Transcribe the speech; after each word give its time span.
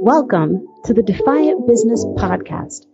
Welcome 0.00 0.68
to 0.84 0.94
the 0.94 1.02
Defiant 1.02 1.66
Business 1.66 2.04
Podcast, 2.04 2.86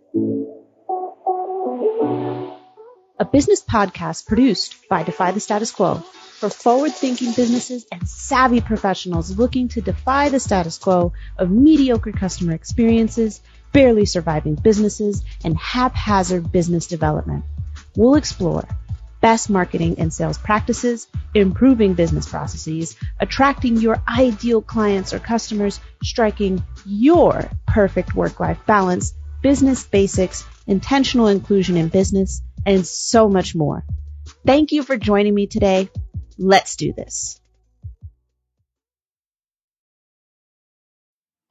a 3.19 3.25
business 3.25 3.63
podcast 3.63 4.25
produced 4.25 4.89
by 4.89 5.03
Defy 5.03 5.29
the 5.29 5.39
Status 5.39 5.71
Quo 5.71 5.95
for 6.39 6.49
forward 6.49 6.93
thinking 6.93 7.31
businesses 7.33 7.85
and 7.91 8.09
savvy 8.09 8.59
professionals 8.59 9.37
looking 9.37 9.67
to 9.69 9.81
defy 9.81 10.29
the 10.29 10.39
status 10.39 10.79
quo 10.79 11.13
of 11.37 11.51
mediocre 11.51 12.11
customer 12.11 12.53
experiences, 12.53 13.39
barely 13.71 14.05
surviving 14.05 14.55
businesses, 14.55 15.23
and 15.43 15.55
haphazard 15.55 16.51
business 16.51 16.87
development. 16.87 17.45
We'll 17.95 18.15
explore 18.15 18.67
best 19.25 19.49
marketing 19.49 19.95
and 19.97 20.13
sales 20.13 20.37
practices, 20.37 21.07
improving 21.33 21.95
business 21.95 22.29
processes, 22.29 22.95
attracting 23.19 23.75
your 23.77 23.99
ideal 24.07 24.61
clients 24.61 25.15
or 25.15 25.19
customers, 25.19 25.79
striking 26.03 26.63
your 26.85 27.49
perfect 27.65 28.13
work 28.13 28.39
life 28.39 28.59
balance, 28.67 29.15
business 29.41 29.83
basics, 29.83 30.45
intentional 30.67 31.25
inclusion 31.25 31.75
in 31.75 31.87
business, 31.87 32.43
and 32.67 32.85
so 32.85 33.27
much 33.27 33.55
more. 33.55 33.83
Thank 34.45 34.71
you 34.71 34.83
for 34.83 34.95
joining 34.95 35.33
me 35.33 35.47
today. 35.47 35.89
Let's 36.37 36.75
do 36.75 36.93
this. 36.93 37.41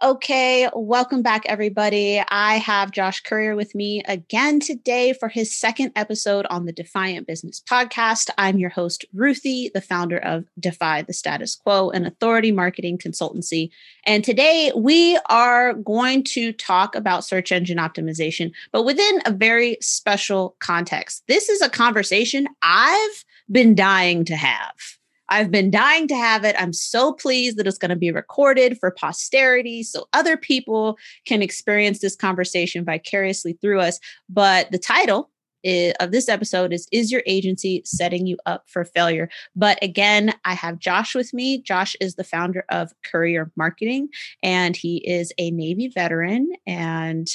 Okay, 0.04 0.68
welcome 0.74 1.22
back, 1.22 1.44
everybody. 1.46 2.22
I 2.28 2.56
have 2.56 2.90
Josh 2.90 3.22
Currier 3.22 3.56
with 3.56 3.74
me 3.74 4.02
again 4.06 4.60
today 4.60 5.14
for 5.14 5.30
his 5.30 5.56
second 5.56 5.92
episode 5.96 6.44
on 6.50 6.66
the 6.66 6.74
Defiant 6.74 7.26
Business 7.26 7.62
Podcast. 7.66 8.28
I'm 8.36 8.58
your 8.58 8.68
host, 8.68 9.06
Ruthie, 9.14 9.70
the 9.72 9.80
founder 9.80 10.18
of 10.18 10.44
Defy 10.60 11.00
the 11.00 11.14
Status 11.14 11.56
Quo, 11.56 11.88
an 11.88 12.04
authority 12.04 12.52
marketing 12.52 12.98
consultancy. 12.98 13.70
And 14.04 14.22
today 14.22 14.72
we 14.76 15.18
are 15.30 15.72
going 15.72 16.22
to 16.24 16.52
talk 16.52 16.94
about 16.94 17.24
search 17.24 17.50
engine 17.50 17.78
optimization, 17.78 18.52
but 18.72 18.82
within 18.82 19.22
a 19.24 19.32
very 19.32 19.78
special 19.80 20.54
context. 20.60 21.22
This 21.28 21.48
is 21.48 21.62
a 21.62 21.70
conversation 21.70 22.46
I've 22.60 23.24
been 23.50 23.74
dying 23.74 24.26
to 24.26 24.36
have. 24.36 24.98
I've 25.28 25.50
been 25.50 25.70
dying 25.70 26.08
to 26.08 26.16
have 26.16 26.44
it. 26.44 26.56
I'm 26.58 26.72
so 26.72 27.12
pleased 27.12 27.56
that 27.56 27.66
it's 27.66 27.78
going 27.78 27.90
to 27.90 27.96
be 27.96 28.10
recorded 28.10 28.78
for 28.78 28.90
posterity 28.90 29.82
so 29.82 30.06
other 30.12 30.36
people 30.36 30.98
can 31.26 31.42
experience 31.42 32.00
this 32.00 32.16
conversation 32.16 32.84
vicariously 32.84 33.54
through 33.60 33.80
us. 33.80 33.98
But 34.28 34.70
the 34.70 34.78
title 34.78 35.30
is, 35.62 35.94
of 35.98 36.12
this 36.12 36.28
episode 36.28 36.72
is 36.72 36.86
Is 36.92 37.10
Your 37.10 37.22
Agency 37.26 37.82
Setting 37.84 38.26
You 38.26 38.36
Up 38.46 38.64
for 38.68 38.84
Failure? 38.84 39.30
But 39.56 39.82
again, 39.82 40.34
I 40.44 40.54
have 40.54 40.78
Josh 40.78 41.14
with 41.14 41.32
me. 41.32 41.62
Josh 41.62 41.96
is 42.00 42.14
the 42.14 42.24
founder 42.24 42.64
of 42.68 42.92
Currier 43.04 43.50
Marketing, 43.56 44.08
and 44.42 44.76
he 44.76 44.98
is 44.98 45.32
a 45.38 45.50
Navy 45.50 45.88
veteran 45.88 46.50
and 46.66 47.28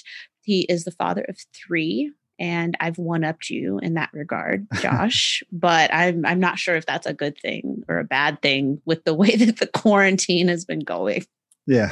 he 0.43 0.61
is 0.61 0.83
the 0.83 0.91
father 0.91 1.25
of 1.27 1.37
three 1.53 2.11
and 2.39 2.75
I've 2.79 2.97
one 2.97 3.23
upped 3.23 3.49
you 3.49 3.79
in 3.79 3.95
that 3.95 4.09
regard, 4.13 4.67
Josh. 4.81 5.43
but 5.51 5.93
I'm 5.93 6.25
I'm 6.25 6.39
not 6.39 6.57
sure 6.57 6.75
if 6.75 6.85
that's 6.85 7.05
a 7.05 7.13
good 7.13 7.37
thing 7.37 7.83
or 7.87 7.99
a 7.99 8.03
bad 8.03 8.41
thing 8.41 8.81
with 8.85 9.03
the 9.03 9.13
way 9.13 9.35
that 9.35 9.57
the 9.57 9.67
quarantine 9.67 10.47
has 10.47 10.65
been 10.65 10.79
going. 10.79 11.25
Yeah. 11.67 11.89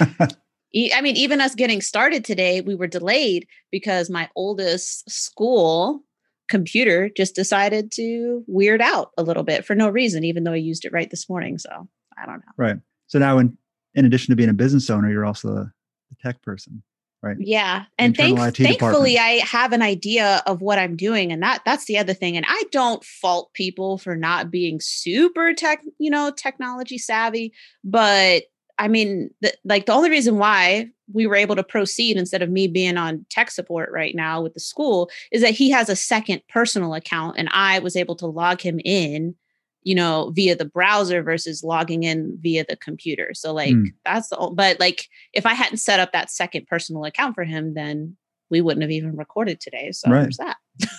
I 0.72 1.00
mean, 1.00 1.16
even 1.16 1.40
us 1.40 1.56
getting 1.56 1.80
started 1.80 2.24
today, 2.24 2.60
we 2.60 2.76
were 2.76 2.86
delayed 2.86 3.48
because 3.72 4.08
my 4.08 4.28
oldest 4.36 5.10
school 5.10 6.04
computer 6.48 7.08
just 7.16 7.34
decided 7.34 7.90
to 7.92 8.44
weird 8.46 8.80
out 8.80 9.10
a 9.18 9.24
little 9.24 9.42
bit 9.42 9.64
for 9.64 9.74
no 9.74 9.88
reason, 9.88 10.22
even 10.24 10.44
though 10.44 10.52
I 10.52 10.56
used 10.56 10.84
it 10.84 10.92
right 10.92 11.10
this 11.10 11.28
morning. 11.28 11.58
So 11.58 11.88
I 12.16 12.26
don't 12.26 12.36
know. 12.36 12.52
Right. 12.56 12.76
So 13.08 13.18
now, 13.18 13.38
in 13.38 13.56
in 13.94 14.04
addition 14.04 14.30
to 14.30 14.36
being 14.36 14.48
a 14.48 14.54
business 14.54 14.88
owner, 14.90 15.10
you're 15.10 15.24
also 15.24 15.48
a, 15.48 15.62
a 15.62 16.22
tech 16.22 16.40
person 16.42 16.82
right. 17.22 17.36
Yeah 17.40 17.84
and 17.98 18.16
thank, 18.16 18.38
thankfully 18.56 19.18
i 19.18 19.42
have 19.44 19.72
an 19.72 19.82
idea 19.82 20.42
of 20.46 20.60
what 20.60 20.78
i'm 20.78 20.96
doing 20.96 21.32
and 21.32 21.42
that 21.42 21.62
that's 21.64 21.86
the 21.86 21.98
other 21.98 22.14
thing 22.14 22.36
and 22.36 22.46
i 22.48 22.62
don't 22.70 23.04
fault 23.04 23.52
people 23.54 23.98
for 23.98 24.16
not 24.16 24.50
being 24.50 24.80
super 24.80 25.52
tech 25.54 25.82
you 25.98 26.10
know 26.10 26.30
technology 26.30 26.98
savvy 26.98 27.52
but 27.84 28.44
i 28.78 28.88
mean 28.88 29.30
the, 29.40 29.52
like 29.64 29.86
the 29.86 29.92
only 29.92 30.10
reason 30.10 30.38
why 30.38 30.88
we 31.12 31.26
were 31.26 31.36
able 31.36 31.56
to 31.56 31.64
proceed 31.64 32.16
instead 32.16 32.42
of 32.42 32.50
me 32.50 32.68
being 32.68 32.96
on 32.96 33.26
tech 33.30 33.50
support 33.50 33.90
right 33.92 34.14
now 34.14 34.40
with 34.40 34.54
the 34.54 34.60
school 34.60 35.10
is 35.32 35.42
that 35.42 35.54
he 35.54 35.70
has 35.70 35.88
a 35.88 35.96
second 35.96 36.42
personal 36.48 36.94
account 36.94 37.36
and 37.38 37.48
i 37.52 37.78
was 37.80 37.96
able 37.96 38.16
to 38.16 38.26
log 38.26 38.60
him 38.60 38.80
in 38.84 39.34
you 39.82 39.94
know 39.94 40.30
via 40.34 40.54
the 40.54 40.64
browser 40.64 41.22
versus 41.22 41.64
logging 41.64 42.02
in 42.02 42.38
via 42.40 42.64
the 42.68 42.76
computer. 42.76 43.30
So 43.34 43.52
like 43.52 43.74
mm. 43.74 43.86
that's 44.04 44.28
the 44.28 44.52
but 44.54 44.78
like 44.80 45.08
if 45.32 45.46
i 45.46 45.54
hadn't 45.54 45.78
set 45.78 46.00
up 46.00 46.12
that 46.12 46.30
second 46.30 46.66
personal 46.66 47.04
account 47.04 47.34
for 47.34 47.44
him 47.44 47.74
then 47.74 48.16
we 48.50 48.60
wouldn't 48.60 48.82
have 48.82 48.90
even 48.90 49.16
recorded 49.16 49.60
today. 49.60 49.92
So 49.92 50.10
right. 50.10 50.22
there's 50.22 50.38
that. 50.38 50.56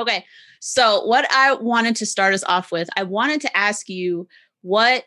Okay. 0.00 0.24
So 0.60 1.04
what 1.04 1.30
i 1.30 1.52
wanted 1.54 1.96
to 1.96 2.06
start 2.06 2.34
us 2.34 2.44
off 2.44 2.72
with 2.72 2.88
i 2.96 3.02
wanted 3.02 3.40
to 3.42 3.56
ask 3.56 3.88
you 3.88 4.26
what 4.62 5.04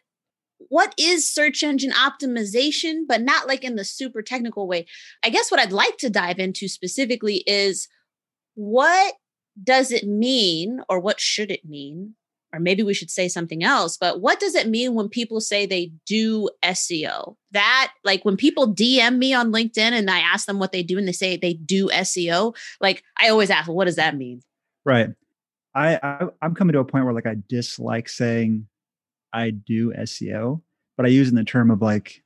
what 0.70 0.94
is 0.98 1.32
search 1.32 1.64
engine 1.64 1.92
optimization 1.92 3.02
but 3.08 3.22
not 3.22 3.48
like 3.48 3.64
in 3.64 3.76
the 3.76 3.84
super 3.84 4.22
technical 4.22 4.68
way. 4.68 4.86
I 5.24 5.30
guess 5.30 5.50
what 5.50 5.60
i'd 5.60 5.72
like 5.72 5.98
to 5.98 6.10
dive 6.10 6.40
into 6.40 6.68
specifically 6.68 7.44
is 7.48 7.88
what 8.54 9.16
does 9.64 9.92
it 9.92 10.06
mean 10.06 10.82
or 10.88 11.00
what 11.00 11.20
should 11.20 11.50
it 11.50 11.66
mean 11.66 12.16
or 12.56 12.60
maybe 12.60 12.84
we 12.84 12.94
should 12.94 13.12
say 13.12 13.28
something 13.28 13.64
else 13.64 13.98
but 13.98 14.22
what 14.22 14.40
does 14.40 14.56
it 14.56 14.68
mean 14.68 14.94
when 14.94 15.10
people 15.10 15.42
say 15.42 15.66
they 15.66 15.92
do 16.06 16.50
seo 16.64 17.36
that 17.52 17.94
like 18.04 18.24
when 18.24 18.38
people 18.38 18.74
dm 18.74 19.18
me 19.18 19.34
on 19.34 19.52
linkedin 19.52 19.92
and 19.92 20.10
i 20.10 20.20
ask 20.20 20.46
them 20.46 20.60
what 20.60 20.72
they 20.72 20.82
do 20.82 20.98
and 20.98 21.08
they 21.08 21.12
say 21.12 21.36
they 21.36 21.54
do 21.54 21.88
seo 21.90 22.56
like 22.80 23.04
i 23.20 23.30
always 23.30 23.50
ask 23.50 23.68
well, 23.68 23.76
what 23.76 23.86
does 23.86 23.98
that 23.98 24.16
mean? 24.16 24.42
Right. 24.86 25.10
I, 25.74 26.00
I 26.02 26.28
i'm 26.42 26.56
coming 26.56 26.74
to 26.74 26.80
a 26.80 26.86
point 26.86 27.06
where 27.06 27.14
like 27.14 27.28
i 27.28 27.36
dislike 27.50 28.08
saying 28.08 28.68
i 29.34 29.50
do 29.50 29.92
seo 29.94 30.62
but 30.96 31.06
i 31.06 31.10
use 31.10 31.30
in 31.30 31.36
the 31.36 31.44
term 31.44 31.70
of 31.70 31.82
like 31.82 32.24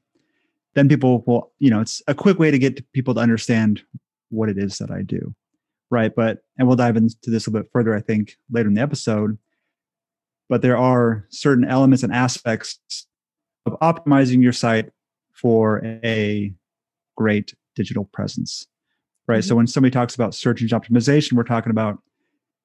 then 0.75 0.87
people 0.87 1.23
will 1.25 1.51
you 1.59 1.69
know 1.69 1.81
it's 1.81 2.01
a 2.07 2.13
quick 2.13 2.37
way 2.37 2.51
to 2.51 2.59
get 2.59 2.89
people 2.93 3.13
to 3.15 3.19
understand 3.19 3.81
what 4.29 4.49
it 4.49 4.57
is 4.57 4.77
that 4.77 4.91
i 4.91 5.01
do. 5.01 5.33
Right 5.91 6.13
but 6.15 6.43
and 6.59 6.67
we'll 6.67 6.77
dive 6.77 6.97
into 6.97 7.15
this 7.25 7.47
a 7.47 7.49
little 7.49 7.63
bit 7.63 7.71
further 7.73 7.95
i 7.95 8.01
think 8.01 8.37
later 8.51 8.67
in 8.67 8.75
the 8.75 8.81
episode 8.81 9.39
but 10.49 10.61
there 10.61 10.77
are 10.77 11.25
certain 11.29 11.63
elements 11.63 12.03
and 12.03 12.13
aspects 12.13 12.79
of 13.65 13.73
optimizing 13.79 14.41
your 14.41 14.53
site 14.53 14.89
for 15.31 15.81
a 16.03 16.51
great 17.15 17.53
digital 17.75 18.05
presence 18.05 18.67
right? 19.27 19.39
Mm-hmm. 19.39 19.47
so 19.47 19.55
when 19.55 19.67
somebody 19.67 19.91
talks 19.91 20.15
about 20.15 20.35
search 20.35 20.61
engine 20.61 20.79
optimization 20.79 21.33
we're 21.33 21.43
talking 21.43 21.71
about 21.71 21.99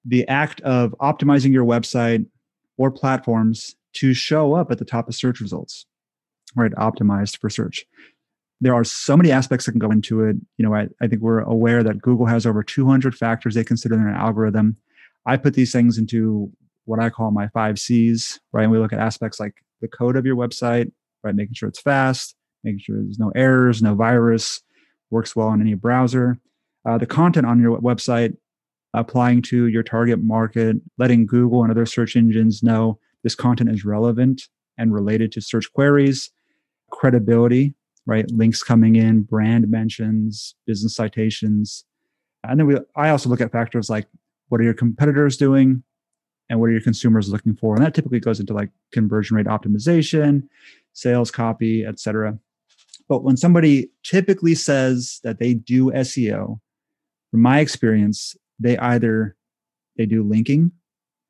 the 0.04 0.26
act 0.28 0.60
of 0.62 0.94
optimizing 1.00 1.52
your 1.52 1.64
website 1.64 2.26
or 2.76 2.90
platforms 2.90 3.76
to 3.94 4.12
show 4.12 4.54
up 4.54 4.70
at 4.70 4.78
the 4.78 4.84
top 4.84 5.08
of 5.08 5.14
search 5.14 5.40
results 5.40 5.86
right? 6.56 6.72
Optimized 6.72 7.38
for 7.38 7.50
search. 7.50 7.84
There 8.60 8.74
are 8.74 8.84
so 8.84 9.16
many 9.16 9.32
aspects 9.32 9.66
that 9.66 9.72
can 9.72 9.80
go 9.80 9.90
into 9.90 10.22
it. 10.22 10.36
You 10.56 10.64
know 10.64 10.74
i, 10.74 10.88
I 11.00 11.08
think 11.08 11.22
we're 11.22 11.40
aware 11.40 11.82
that 11.82 12.00
google 12.00 12.26
has 12.26 12.46
over 12.46 12.62
200 12.62 13.14
factors 13.14 13.54
they 13.54 13.64
consider 13.64 13.94
in 13.94 14.06
an 14.06 14.14
algorithm. 14.14 14.76
I 15.26 15.36
put 15.36 15.54
these 15.54 15.72
things 15.72 15.98
into 15.98 16.52
what 16.84 17.00
I 17.00 17.10
call 17.10 17.30
my 17.30 17.48
five 17.48 17.78
C's, 17.78 18.40
right? 18.52 18.64
And 18.64 18.72
we 18.72 18.78
look 18.78 18.92
at 18.92 18.98
aspects 18.98 19.40
like 19.40 19.54
the 19.80 19.88
code 19.88 20.16
of 20.16 20.26
your 20.26 20.36
website, 20.36 20.90
right? 21.22 21.34
Making 21.34 21.54
sure 21.54 21.68
it's 21.68 21.80
fast, 21.80 22.34
making 22.62 22.80
sure 22.80 22.96
there's 22.96 23.18
no 23.18 23.32
errors, 23.34 23.82
no 23.82 23.94
virus, 23.94 24.60
works 25.10 25.34
well 25.34 25.48
on 25.48 25.60
any 25.60 25.74
browser. 25.74 26.38
Uh, 26.86 26.98
the 26.98 27.06
content 27.06 27.46
on 27.46 27.60
your 27.60 27.78
website, 27.80 28.36
applying 28.92 29.42
to 29.42 29.66
your 29.66 29.82
target 29.82 30.22
market, 30.22 30.76
letting 30.98 31.26
Google 31.26 31.62
and 31.62 31.70
other 31.70 31.86
search 31.86 32.16
engines 32.16 32.62
know 32.62 32.98
this 33.22 33.34
content 33.34 33.70
is 33.70 33.84
relevant 33.84 34.42
and 34.78 34.92
related 34.92 35.32
to 35.32 35.40
search 35.40 35.72
queries, 35.72 36.30
credibility, 36.90 37.74
right? 38.06 38.30
Links 38.30 38.62
coming 38.62 38.96
in, 38.96 39.22
brand 39.22 39.70
mentions, 39.70 40.54
business 40.66 40.94
citations. 40.94 41.84
And 42.42 42.60
then 42.60 42.66
we, 42.66 42.76
I 42.96 43.08
also 43.08 43.28
look 43.28 43.40
at 43.40 43.52
factors 43.52 43.88
like 43.88 44.06
what 44.48 44.60
are 44.60 44.64
your 44.64 44.74
competitors 44.74 45.36
doing? 45.36 45.82
And 46.48 46.60
what 46.60 46.66
are 46.66 46.72
your 46.72 46.80
consumers 46.80 47.28
looking 47.28 47.54
for 47.54 47.74
and 47.74 47.84
that 47.84 47.94
typically 47.94 48.20
goes 48.20 48.40
into 48.40 48.54
like 48.54 48.70
conversion 48.92 49.36
rate 49.36 49.46
optimization 49.46 50.42
sales 50.92 51.30
copy 51.30 51.84
etc 51.84 52.38
but 53.08 53.22
when 53.22 53.36
somebody 53.36 53.90
typically 54.02 54.54
says 54.54 55.20
that 55.24 55.38
they 55.38 55.54
do 55.54 55.90
seo 55.92 56.58
from 57.30 57.40
my 57.40 57.60
experience 57.60 58.36
they 58.58 58.78
either 58.78 59.36
they 59.96 60.06
do 60.06 60.22
linking 60.22 60.70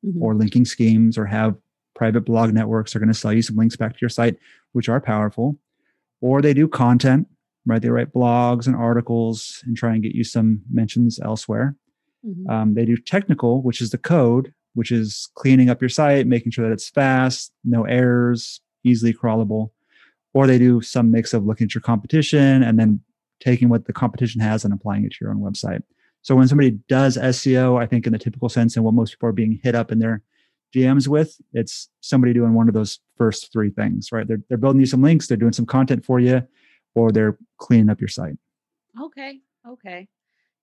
mm-hmm. 0.05 0.21
or 0.21 0.35
linking 0.35 0.65
schemes 0.65 1.17
or 1.17 1.25
have 1.25 1.55
private 1.95 2.21
blog 2.21 2.53
networks 2.53 2.95
are 2.95 2.99
going 2.99 3.07
to 3.07 3.13
sell 3.13 3.33
you 3.33 3.41
some 3.41 3.55
links 3.55 3.75
back 3.75 3.93
to 3.93 4.01
your 4.01 4.09
site 4.09 4.37
which 4.73 4.89
are 4.89 4.99
powerful 4.99 5.57
or 6.21 6.41
they 6.41 6.53
do 6.53 6.67
content 6.67 7.27
right 7.65 7.81
they 7.81 7.89
write 7.89 8.13
blogs 8.13 8.67
and 8.67 8.75
articles 8.75 9.63
and 9.65 9.77
try 9.77 9.93
and 9.93 10.03
get 10.03 10.13
you 10.13 10.23
some 10.23 10.61
mentions 10.71 11.19
elsewhere 11.19 11.75
mm-hmm. 12.25 12.49
um, 12.49 12.73
they 12.73 12.85
do 12.85 12.97
technical 12.97 13.61
which 13.61 13.81
is 13.81 13.89
the 13.91 13.97
code 13.97 14.53
which 14.75 14.91
is 14.91 15.27
cleaning 15.35 15.69
up 15.69 15.81
your 15.81 15.89
site, 15.89 16.27
making 16.27 16.51
sure 16.51 16.67
that 16.67 16.73
it's 16.73 16.89
fast, 16.89 17.51
no 17.63 17.83
errors, 17.85 18.61
easily 18.83 19.13
crawlable. 19.13 19.71
or 20.33 20.45
they 20.47 20.59
do 20.59 20.81
some 20.81 21.09
mix 21.11 21.33
of 21.33 21.45
looking 21.45 21.65
at 21.65 21.73
your 21.73 21.81
competition 21.81 22.61
and 22.61 22.77
then 22.77 22.99
taking 23.39 23.69
what 23.69 23.85
the 23.85 23.93
competition 23.93 24.41
has 24.41 24.63
and 24.65 24.73
applying 24.73 25.05
it 25.05 25.11
to 25.11 25.17
your 25.21 25.31
own 25.31 25.39
website. 25.39 25.81
So 26.21 26.35
when 26.35 26.47
somebody 26.47 26.71
does 26.89 27.17
SEO, 27.17 27.81
I 27.81 27.85
think 27.85 28.05
in 28.05 28.13
the 28.13 28.19
typical 28.19 28.49
sense 28.49 28.75
and 28.75 28.83
what 28.83 28.93
most 28.93 29.11
people 29.11 29.29
are 29.29 29.33
being 29.33 29.59
hit 29.63 29.75
up 29.75 29.91
in 29.91 29.99
their 29.99 30.21
DMs 30.73 31.07
with, 31.07 31.37
it's 31.53 31.87
somebody 32.01 32.33
doing 32.33 32.53
one 32.53 32.67
of 32.67 32.73
those 32.73 32.99
first 33.15 33.53
three 33.53 33.69
things, 33.69 34.11
right? 34.11 34.27
They're, 34.27 34.41
they're 34.49 34.57
building 34.57 34.81
you 34.81 34.87
some 34.87 35.01
links, 35.01 35.27
they're 35.27 35.37
doing 35.37 35.53
some 35.53 35.65
content 35.65 36.03
for 36.03 36.19
you, 36.19 36.45
or 36.95 37.11
they're 37.11 37.37
cleaning 37.57 37.89
up 37.89 38.01
your 38.01 38.09
site. 38.09 38.35
Okay. 39.01 39.39
Okay. 39.67 40.07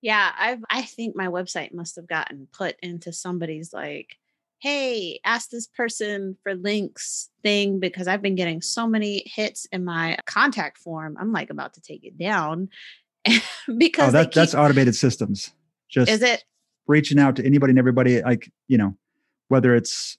Yeah, 0.03 0.31
I've 0.37 0.59
I 0.69 0.81
think 0.81 1.15
my 1.15 1.27
website 1.27 1.73
must 1.73 1.95
have 1.95 2.07
gotten 2.07 2.49
put 2.51 2.75
into 2.83 3.13
somebody's 3.13 3.71
like, 3.71 4.17
hey, 4.59 5.21
ask 5.23 5.49
this 5.49 5.65
person 5.65 6.37
for 6.43 6.55
links 6.55 7.29
thing 7.41 7.79
because 7.79 8.07
I've 8.07 8.21
been 8.21 8.35
getting 8.35 8.61
so 8.61 8.85
many 8.85 9.23
hits 9.25 9.65
in 9.71 9.85
my 9.85 10.17
contact 10.25 10.77
form. 10.77 11.15
I'm 11.17 11.31
like 11.31 11.49
about 11.49 11.73
to 11.75 11.81
take 11.81 12.03
it 12.03 12.17
down 12.17 12.67
oh, 13.27 13.39
because 13.77 14.09
oh, 14.09 14.11
that, 14.11 14.25
keep, 14.25 14.33
that's 14.33 14.53
automated 14.53 14.93
systems. 14.95 15.51
Just 15.89 16.11
is 16.11 16.21
it 16.21 16.43
reaching 16.85 17.17
out 17.17 17.37
to 17.37 17.45
anybody 17.45 17.71
and 17.71 17.79
everybody, 17.79 18.21
like, 18.21 18.51
you 18.67 18.77
know, 18.77 18.97
whether 19.47 19.73
it's 19.73 20.17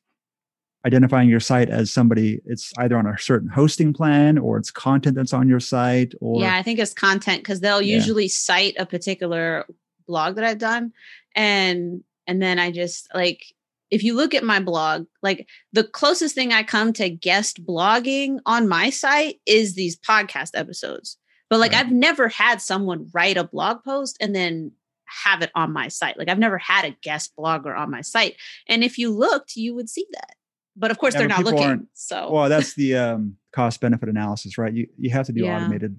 identifying 0.86 1.28
your 1.28 1.40
site 1.40 1.70
as 1.70 1.90
somebody 1.90 2.40
it's 2.44 2.72
either 2.78 2.96
on 2.96 3.06
a 3.06 3.18
certain 3.18 3.48
hosting 3.48 3.92
plan 3.92 4.36
or 4.36 4.58
it's 4.58 4.70
content 4.70 5.16
that's 5.16 5.32
on 5.32 5.48
your 5.48 5.60
site 5.60 6.12
or 6.20 6.40
yeah 6.40 6.56
i 6.56 6.62
think 6.62 6.78
it's 6.78 6.92
content 6.92 7.42
because 7.42 7.60
they'll 7.60 7.82
yeah. 7.82 7.94
usually 7.94 8.28
cite 8.28 8.74
a 8.78 8.86
particular 8.86 9.64
blog 10.06 10.34
that 10.34 10.44
i've 10.44 10.58
done 10.58 10.92
and 11.34 12.02
and 12.26 12.42
then 12.42 12.58
i 12.58 12.70
just 12.70 13.08
like 13.14 13.44
if 13.90 14.02
you 14.02 14.14
look 14.14 14.34
at 14.34 14.44
my 14.44 14.60
blog 14.60 15.06
like 15.22 15.48
the 15.72 15.84
closest 15.84 16.34
thing 16.34 16.52
i 16.52 16.62
come 16.62 16.92
to 16.92 17.08
guest 17.08 17.64
blogging 17.64 18.38
on 18.44 18.68
my 18.68 18.90
site 18.90 19.40
is 19.46 19.74
these 19.74 19.96
podcast 19.96 20.50
episodes 20.54 21.16
but 21.48 21.58
like 21.58 21.72
right. 21.72 21.86
i've 21.86 21.92
never 21.92 22.28
had 22.28 22.60
someone 22.60 23.08
write 23.14 23.38
a 23.38 23.44
blog 23.44 23.82
post 23.84 24.16
and 24.20 24.34
then 24.34 24.70
have 25.06 25.42
it 25.42 25.50
on 25.54 25.72
my 25.72 25.88
site 25.88 26.18
like 26.18 26.28
i've 26.28 26.38
never 26.38 26.58
had 26.58 26.84
a 26.84 26.96
guest 27.02 27.32
blogger 27.38 27.76
on 27.76 27.90
my 27.90 28.00
site 28.00 28.36
and 28.68 28.84
if 28.84 28.98
you 28.98 29.10
looked 29.10 29.56
you 29.56 29.74
would 29.74 29.88
see 29.88 30.06
that 30.12 30.34
but 30.76 30.90
of 30.90 30.98
course 30.98 31.14
yeah, 31.14 31.20
they're 31.20 31.28
not 31.28 31.44
looking. 31.44 31.86
So 31.94 32.30
well, 32.30 32.48
that's 32.48 32.74
the 32.74 32.96
um, 32.96 33.36
cost 33.52 33.80
benefit 33.80 34.08
analysis, 34.08 34.58
right? 34.58 34.72
You 34.72 34.88
you 34.98 35.10
have 35.10 35.26
to 35.26 35.32
do 35.32 35.44
yeah. 35.44 35.56
automated. 35.56 35.96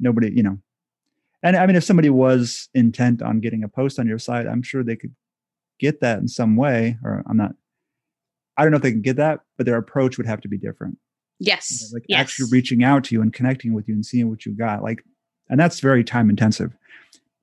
Nobody, 0.00 0.30
you 0.30 0.44
know, 0.44 0.58
and 1.42 1.56
I 1.56 1.66
mean, 1.66 1.76
if 1.76 1.84
somebody 1.84 2.10
was 2.10 2.68
intent 2.74 3.22
on 3.22 3.40
getting 3.40 3.64
a 3.64 3.68
post 3.68 3.98
on 3.98 4.06
your 4.06 4.18
site, 4.18 4.46
I'm 4.46 4.62
sure 4.62 4.82
they 4.82 4.96
could 4.96 5.14
get 5.78 6.00
that 6.00 6.18
in 6.18 6.28
some 6.28 6.56
way. 6.56 6.98
Or 7.04 7.24
I'm 7.28 7.36
not. 7.36 7.52
I 8.56 8.62
don't 8.62 8.72
know 8.72 8.76
if 8.76 8.82
they 8.82 8.92
can 8.92 9.02
get 9.02 9.16
that, 9.16 9.40
but 9.56 9.66
their 9.66 9.76
approach 9.76 10.18
would 10.18 10.26
have 10.26 10.40
to 10.40 10.48
be 10.48 10.58
different. 10.58 10.98
Yes. 11.38 11.70
You 11.70 11.88
know, 11.88 11.94
like 11.94 12.04
yes. 12.08 12.20
actually 12.20 12.48
reaching 12.50 12.82
out 12.82 13.04
to 13.04 13.14
you 13.14 13.22
and 13.22 13.32
connecting 13.32 13.72
with 13.72 13.88
you 13.88 13.94
and 13.94 14.04
seeing 14.04 14.28
what 14.28 14.44
you 14.44 14.52
got. 14.52 14.82
Like, 14.82 15.04
and 15.48 15.60
that's 15.60 15.78
very 15.78 16.02
time 16.02 16.28
intensive. 16.28 16.76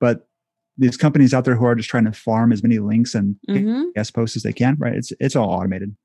But 0.01 0.27
these 0.77 0.97
companies 0.97 1.33
out 1.33 1.45
there 1.45 1.55
who 1.55 1.65
are 1.65 1.75
just 1.75 1.89
trying 1.89 2.03
to 2.05 2.11
farm 2.11 2.51
as 2.51 2.61
many 2.61 2.79
links 2.79 3.15
and 3.15 3.37
mm-hmm. 3.49 3.83
guest 3.95 4.13
posts 4.13 4.35
as 4.35 4.43
they 4.43 4.51
can, 4.51 4.75
right? 4.77 4.93
It's 4.93 5.13
it's 5.19 5.35
all 5.35 5.49
automated. 5.49 5.95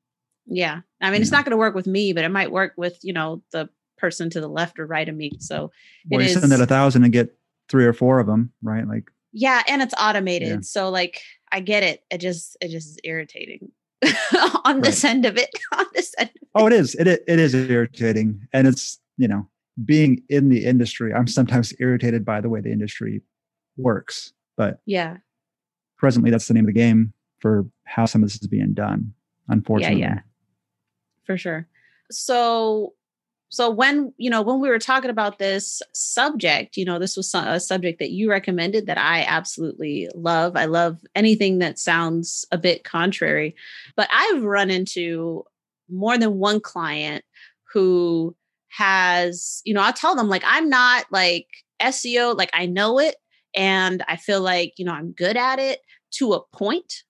Yeah. 0.46 0.80
I 1.00 1.10
mean, 1.10 1.22
it's 1.22 1.30
not 1.30 1.44
going 1.44 1.52
to 1.52 1.56
work 1.56 1.74
with 1.74 1.86
me, 1.86 2.12
but 2.12 2.24
it 2.24 2.30
might 2.30 2.50
work 2.50 2.74
with, 2.76 2.98
you 3.02 3.12
know, 3.12 3.42
the 3.52 3.68
person 3.98 4.30
to 4.30 4.40
the 4.40 4.48
left 4.48 4.78
or 4.78 4.86
right 4.86 5.08
of 5.08 5.14
me. 5.14 5.32
So 5.38 5.70
well, 6.10 6.20
you 6.20 6.28
is, 6.28 6.40
send 6.40 6.52
that 6.52 6.60
a 6.60 6.66
thousand 6.66 7.04
and 7.04 7.12
get 7.12 7.36
three 7.68 7.84
or 7.84 7.92
four 7.92 8.18
of 8.18 8.26
them, 8.26 8.52
right? 8.62 8.86
Like, 8.86 9.10
yeah. 9.32 9.62
And 9.68 9.80
it's 9.80 9.94
automated. 9.98 10.48
Yeah. 10.48 10.58
So 10.62 10.90
like, 10.90 11.22
I 11.52 11.60
get 11.60 11.82
it. 11.82 12.02
It 12.10 12.18
just, 12.18 12.56
it 12.60 12.68
just 12.68 12.88
is 12.88 12.98
irritating 13.04 13.70
on 14.64 14.80
this 14.80 15.04
end 15.04 15.24
of 15.24 15.36
oh, 15.36 15.40
it. 15.40 15.50
on 15.72 15.86
this 15.94 16.14
end. 16.18 16.30
Oh, 16.54 16.66
it 16.66 16.72
is. 16.72 16.94
It, 16.96 17.06
it 17.06 17.38
is 17.38 17.54
irritating. 17.54 18.46
And 18.52 18.66
it's, 18.66 18.98
you 19.16 19.28
know, 19.28 19.48
being 19.84 20.22
in 20.28 20.48
the 20.48 20.64
industry, 20.64 21.14
I'm 21.14 21.26
sometimes 21.26 21.72
irritated 21.78 22.24
by 22.24 22.40
the 22.40 22.48
way 22.48 22.60
the 22.60 22.72
industry 22.72 23.22
works. 23.76 24.32
But 24.56 24.80
yeah, 24.84 25.18
presently 25.96 26.30
that's 26.30 26.48
the 26.48 26.54
name 26.54 26.64
of 26.64 26.74
the 26.74 26.78
game 26.78 27.12
for 27.38 27.66
how 27.84 28.04
some 28.04 28.22
of 28.22 28.28
this 28.28 28.40
is 28.40 28.48
being 28.48 28.74
done. 28.74 29.14
Unfortunately. 29.48 30.00
Yeah, 30.00 30.14
yeah 30.14 30.20
for 31.30 31.38
sure. 31.38 31.68
So 32.10 32.94
so 33.50 33.70
when 33.70 34.12
you 34.16 34.28
know 34.28 34.42
when 34.42 34.58
we 34.60 34.68
were 34.68 34.80
talking 34.80 35.10
about 35.10 35.38
this 35.38 35.80
subject 35.92 36.76
you 36.76 36.84
know 36.84 36.98
this 36.98 37.16
was 37.16 37.32
a 37.34 37.60
subject 37.60 38.00
that 38.00 38.10
you 38.10 38.28
recommended 38.30 38.86
that 38.86 38.98
i 38.98 39.22
absolutely 39.24 40.08
love 40.14 40.56
i 40.56 40.64
love 40.64 40.98
anything 41.14 41.58
that 41.58 41.78
sounds 41.78 42.44
a 42.52 42.58
bit 42.58 42.84
contrary 42.84 43.54
but 43.96 44.08
i've 44.12 44.44
run 44.44 44.70
into 44.70 45.44
more 45.88 46.16
than 46.16 46.38
one 46.38 46.60
client 46.60 47.24
who 47.72 48.34
has 48.68 49.62
you 49.64 49.74
know 49.74 49.82
i'll 49.82 49.92
tell 49.92 50.14
them 50.14 50.28
like 50.28 50.44
i'm 50.46 50.68
not 50.68 51.06
like 51.10 51.46
seo 51.82 52.36
like 52.36 52.50
i 52.52 52.66
know 52.66 53.00
it 53.00 53.16
and 53.56 54.04
i 54.06 54.16
feel 54.16 54.40
like 54.40 54.74
you 54.76 54.84
know 54.84 54.92
i'm 54.92 55.10
good 55.10 55.36
at 55.36 55.58
it 55.58 55.80
to 56.12 56.32
a 56.34 56.44
point 56.56 57.02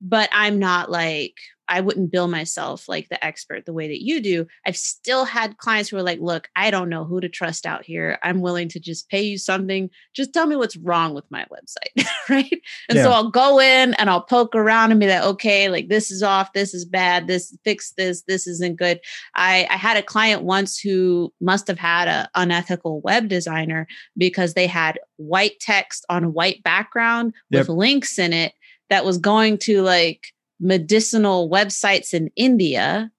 but 0.00 0.28
i'm 0.32 0.58
not 0.58 0.90
like 0.90 1.34
I 1.68 1.80
wouldn't 1.80 2.12
bill 2.12 2.28
myself 2.28 2.88
like 2.88 3.08
the 3.08 3.24
expert 3.24 3.66
the 3.66 3.72
way 3.72 3.88
that 3.88 4.02
you 4.02 4.20
do. 4.20 4.46
I've 4.66 4.76
still 4.76 5.24
had 5.24 5.58
clients 5.58 5.88
who 5.88 5.96
are 5.96 6.02
like, 6.02 6.20
look, 6.20 6.48
I 6.54 6.70
don't 6.70 6.88
know 6.88 7.04
who 7.04 7.20
to 7.20 7.28
trust 7.28 7.66
out 7.66 7.84
here. 7.84 8.18
I'm 8.22 8.40
willing 8.40 8.68
to 8.70 8.80
just 8.80 9.08
pay 9.08 9.22
you 9.22 9.38
something. 9.38 9.90
Just 10.14 10.32
tell 10.32 10.46
me 10.46 10.56
what's 10.56 10.76
wrong 10.76 11.14
with 11.14 11.24
my 11.30 11.44
website. 11.52 12.06
right. 12.28 12.60
And 12.88 12.96
yeah. 12.96 13.04
so 13.04 13.10
I'll 13.10 13.30
go 13.30 13.58
in 13.58 13.94
and 13.94 14.08
I'll 14.08 14.22
poke 14.22 14.54
around 14.54 14.90
and 14.90 15.00
be 15.00 15.08
like, 15.08 15.22
okay, 15.22 15.68
like 15.68 15.88
this 15.88 16.10
is 16.10 16.22
off, 16.22 16.52
this 16.52 16.72
is 16.72 16.84
bad, 16.84 17.26
this 17.26 17.56
fix 17.64 17.92
this, 17.96 18.22
this 18.22 18.46
isn't 18.46 18.76
good. 18.76 19.00
I, 19.34 19.66
I 19.70 19.76
had 19.76 19.96
a 19.96 20.02
client 20.02 20.42
once 20.42 20.78
who 20.78 21.32
must 21.40 21.66
have 21.66 21.78
had 21.78 22.08
an 22.08 22.28
unethical 22.34 23.00
web 23.00 23.28
designer 23.28 23.86
because 24.16 24.54
they 24.54 24.66
had 24.66 25.00
white 25.16 25.58
text 25.60 26.04
on 26.08 26.24
a 26.24 26.30
white 26.30 26.62
background 26.62 27.34
yep. 27.50 27.62
with 27.62 27.68
links 27.70 28.18
in 28.18 28.32
it 28.32 28.52
that 28.90 29.04
was 29.04 29.18
going 29.18 29.58
to 29.58 29.82
like 29.82 30.28
medicinal 30.60 31.50
websites 31.50 32.14
in 32.14 32.30
India. 32.36 33.10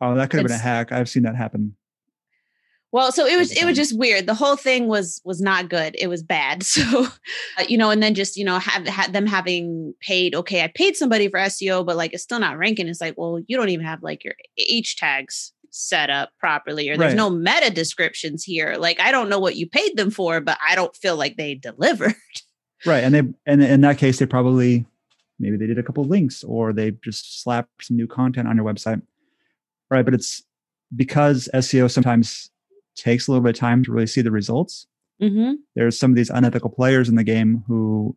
Oh, 0.00 0.14
that 0.14 0.30
could 0.30 0.38
have 0.38 0.46
been 0.46 0.56
a 0.56 0.58
hack. 0.58 0.92
I've 0.92 1.08
seen 1.08 1.22
that 1.22 1.36
happen. 1.36 1.76
Well, 2.94 3.10
so 3.10 3.26
it 3.26 3.36
was 3.36 3.50
it 3.50 3.64
was 3.64 3.76
just 3.76 3.98
weird. 3.98 4.26
The 4.26 4.34
whole 4.34 4.54
thing 4.54 4.86
was 4.86 5.20
was 5.24 5.40
not 5.40 5.68
good. 5.68 5.96
It 5.98 6.06
was 6.06 6.22
bad. 6.22 6.62
So, 6.74 7.06
uh, 7.58 7.64
you 7.68 7.76
know, 7.76 7.90
and 7.90 8.00
then 8.00 8.14
just 8.14 8.36
you 8.36 8.44
know 8.44 8.60
have 8.60 8.86
had 8.86 9.12
them 9.12 9.26
having 9.26 9.94
paid. 10.00 10.36
Okay, 10.36 10.62
I 10.62 10.68
paid 10.68 10.96
somebody 10.96 11.28
for 11.28 11.40
SEO, 11.40 11.84
but 11.84 11.96
like 11.96 12.12
it's 12.12 12.22
still 12.22 12.38
not 12.38 12.56
ranking. 12.56 12.86
It's 12.86 13.00
like, 13.00 13.14
well, 13.16 13.40
you 13.48 13.56
don't 13.56 13.68
even 13.70 13.84
have 13.84 14.02
like 14.04 14.22
your 14.22 14.34
H 14.58 14.96
tags 14.96 15.52
set 15.70 16.08
up 16.08 16.30
properly, 16.38 16.88
or 16.88 16.96
there's 16.96 17.14
right. 17.14 17.16
no 17.16 17.30
meta 17.30 17.70
descriptions 17.70 18.44
here. 18.44 18.76
Like 18.78 19.00
I 19.00 19.10
don't 19.10 19.28
know 19.28 19.40
what 19.40 19.56
you 19.56 19.68
paid 19.68 19.96
them 19.96 20.10
for, 20.10 20.40
but 20.40 20.56
I 20.64 20.76
don't 20.76 20.94
feel 20.94 21.16
like 21.16 21.36
they 21.36 21.54
delivered. 21.54 22.14
Right, 22.86 23.02
and 23.02 23.14
they 23.14 23.22
and 23.46 23.62
in 23.62 23.80
that 23.80 23.96
case, 23.96 24.18
they 24.18 24.26
probably 24.26 24.84
maybe 25.38 25.56
they 25.56 25.66
did 25.66 25.78
a 25.78 25.82
couple 25.82 26.02
of 26.02 26.10
links 26.10 26.44
or 26.44 26.72
they 26.72 26.92
just 27.02 27.42
slapped 27.42 27.84
some 27.84 27.96
new 27.96 28.06
content 28.06 28.48
on 28.48 28.56
your 28.56 28.64
website 28.64 29.00
right 29.90 30.04
but 30.04 30.14
it's 30.14 30.42
because 30.94 31.48
seo 31.54 31.90
sometimes 31.90 32.50
takes 32.96 33.26
a 33.26 33.30
little 33.30 33.42
bit 33.42 33.56
of 33.56 33.58
time 33.58 33.82
to 33.82 33.92
really 33.92 34.06
see 34.06 34.22
the 34.22 34.30
results 34.30 34.86
mm-hmm. 35.20 35.54
there's 35.74 35.98
some 35.98 36.10
of 36.10 36.16
these 36.16 36.30
unethical 36.30 36.70
players 36.70 37.08
in 37.08 37.16
the 37.16 37.24
game 37.24 37.64
who 37.66 38.16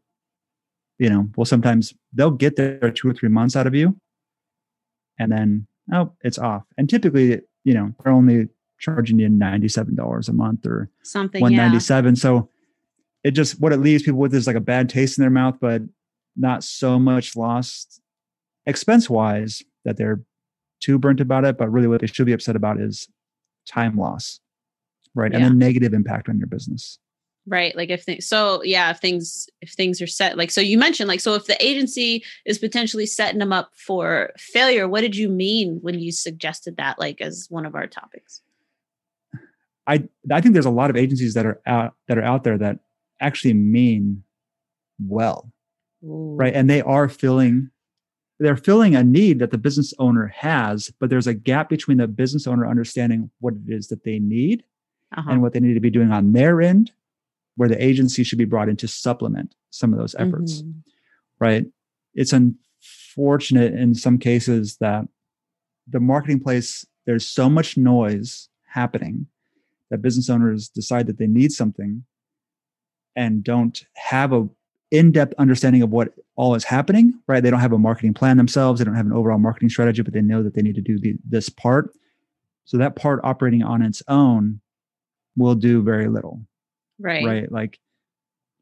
you 1.00 1.09
know 1.09 1.27
will 1.36 1.45
sometimes 1.45 1.93
they'll 2.13 2.31
get 2.31 2.55
their 2.55 2.91
two 2.91 3.09
or 3.09 3.13
three 3.13 3.29
months 3.29 3.55
out 3.55 3.67
of 3.67 3.75
you 3.75 3.95
and 5.19 5.31
then 5.31 5.67
oh 5.93 6.12
it's 6.21 6.38
off 6.38 6.63
and 6.77 6.89
typically 6.89 7.41
you 7.63 7.74
know 7.74 7.93
they're 8.03 8.13
only 8.13 8.47
charging 8.79 9.17
you 9.17 9.27
$97 9.27 10.29
a 10.29 10.33
month 10.33 10.65
or 10.65 10.89
something 11.03 11.41
197 11.41 12.13
yeah. 12.13 12.19
so 12.19 12.50
it 13.24 13.31
just 13.31 13.59
what 13.59 13.74
it 13.74 13.77
leaves 13.77 14.03
people 14.03 14.19
with 14.19 14.33
is 14.33 14.47
like 14.47 14.55
a 14.55 14.62
bad 14.62 14.89
taste 14.89 15.17
in 15.17 15.21
their 15.24 15.31
mouth 15.31 15.57
but 15.59 15.81
not 16.38 16.63
so 16.63 17.00
much 17.00 17.36
lost 17.36 18.00
expense 18.65 19.10
wise 19.10 19.63
that 19.86 19.98
they're 19.98 20.22
too 20.79 21.00
burnt 21.00 21.20
about 21.20 21.46
it, 21.46 21.58
but 21.58 21.72
really 21.72 21.88
what 21.88 22.01
they 22.01 22.08
should 22.08 22.25
be 22.25 22.34
upset 22.34 22.56
about 22.56 22.79
is 22.79 23.08
time 23.67 23.98
loss, 23.98 24.39
right? 25.15 25.32
Yeah. 25.32 25.39
And 25.39 25.48
a 25.48 25.58
negative 25.58 25.94
impact 25.94 26.29
on 26.29 26.38
your 26.38 26.48
business. 26.48 27.00
Right. 27.50 27.75
Like 27.75 27.89
if 27.89 28.03
things, 28.03 28.27
so 28.27 28.62
yeah, 28.63 28.91
if 28.91 28.98
things, 28.98 29.48
if 29.62 29.72
things 29.72 30.01
are 30.01 30.08
set, 30.08 30.38
like, 30.38 30.51
so 30.51 30.60
you 30.60 30.77
mentioned, 30.77 31.08
like, 31.08 31.22
so 31.22 31.34
if 31.34 31.46
the 31.46 31.65
agency 31.65 32.24
is 32.46 32.58
potentially 32.60 33.06
setting 33.06 33.39
them 33.39 33.53
up 33.53 33.72
for 33.74 34.32
failure, 34.38 34.88
what 34.88 35.01
did 35.01 35.15
you 35.15 35.29
mean 35.29 35.79
when 35.82 35.98
you 35.98 36.12
suggested 36.12 36.75
that, 36.75 37.00
like, 37.00 37.22
as 37.22 37.48
one 37.50 37.65
of 37.65 37.74
our 37.74 37.88
topics? 37.88 38.41
I, 39.88 40.03
I 40.29 40.41
think 40.41 40.53
there's 40.53 40.65
a 40.65 40.70
lot 40.70 40.89
of 40.89 40.98
agencies 40.98 41.36
that 41.36 41.46
are 41.46 41.62
out, 41.65 41.96
that 42.10 42.17
are 42.17 42.24
out 42.24 42.44
there 42.44 42.58
that 42.58 42.79
actually 43.22 43.53
mean 43.53 44.24
well 45.00 45.50
Ooh. 46.04 46.36
right? 46.36 46.54
And 46.54 46.70
they 46.70 46.82
are 46.82 47.10
filling 47.10 47.72
they're 48.39 48.56
filling 48.56 48.96
a 48.96 49.04
need 49.04 49.39
that 49.39 49.51
the 49.51 49.58
business 49.58 49.94
owner 49.98 50.27
has, 50.27 50.92
but 51.00 51.10
there's 51.10 51.27
a 51.27 51.34
gap 51.34 51.70
between 51.70 51.98
the 51.98 52.08
business 52.08 52.46
owner 52.46 52.68
understanding 52.68 53.32
what 53.39 53.56
it 53.56 53.74
is 53.74 53.88
that 53.88 54.04
they 54.04 54.20
need 54.20 54.63
uh-huh. 55.16 55.32
and 55.32 55.42
what 55.42 55.54
they 55.54 55.60
need 55.60 55.74
to 55.74 55.80
be 55.80 55.89
doing 55.89 56.12
on 56.12 56.34
their 56.34 56.62
end, 56.62 56.92
where 57.56 57.70
the 57.70 57.84
agency 57.84 58.24
should 58.24 58.38
be 58.38 58.46
brought 58.46 58.70
in 58.70 58.77
to 58.77 58.88
supplement 58.88 59.56
some 59.72 59.92
of 59.92 60.00
those 60.00 60.16
efforts, 60.20 60.62
mm-hmm. 60.62 60.80
right? 61.39 61.66
It's 62.13 62.34
unfortunate 62.34 63.74
in 63.74 63.96
some 63.96 64.20
cases 64.20 64.77
that 64.77 65.08
the 65.88 66.00
marketing 66.00 66.39
place, 66.39 66.86
there's 67.06 67.25
so 67.25 67.50
much 67.50 67.77
noise 67.77 68.50
happening 68.68 69.27
that 69.89 70.01
business 70.01 70.30
owners 70.30 70.70
decide 70.70 71.08
that 71.08 71.18
they 71.18 71.27
need 71.27 71.51
something 71.51 72.04
and 73.16 73.44
don't 73.44 73.86
have 73.96 74.34
a 74.34 74.48
in-depth 74.91 75.34
understanding 75.38 75.82
of 75.82 75.89
what 75.89 76.13
all 76.36 76.56
is 76.56 76.63
happening 76.63 77.13
right? 77.27 77.41
They 77.41 77.50
don't 77.50 77.60
have 77.60 77.74
a 77.74 77.77
marketing 77.77 78.13
plan 78.13 78.38
themselves. 78.38 78.79
They 78.79 78.86
don't 78.86 78.96
have 78.96 79.06
an 79.06 79.13
overall 79.13 79.39
marketing 79.39 79.70
strategy 79.70 80.01
but 80.01 80.13
they 80.13 80.22
know 80.22 80.44
that 80.44 80.53
they 80.53 80.62
need 80.62 80.75
to 80.75 80.82
do 80.82 81.00
the, 81.00 81.15
this 81.27 81.50
part. 81.50 81.91
So 82.65 82.77
that 82.77 82.96
part 82.96 83.20
operating 83.24 83.63
on 83.63 83.82
its 83.82 84.03
own 84.08 84.62
will 85.36 85.56
do 85.56 85.82
very 85.82 86.08
little 86.08 86.41
right. 87.00 87.25
right? 87.25 87.51
Like 87.51 87.79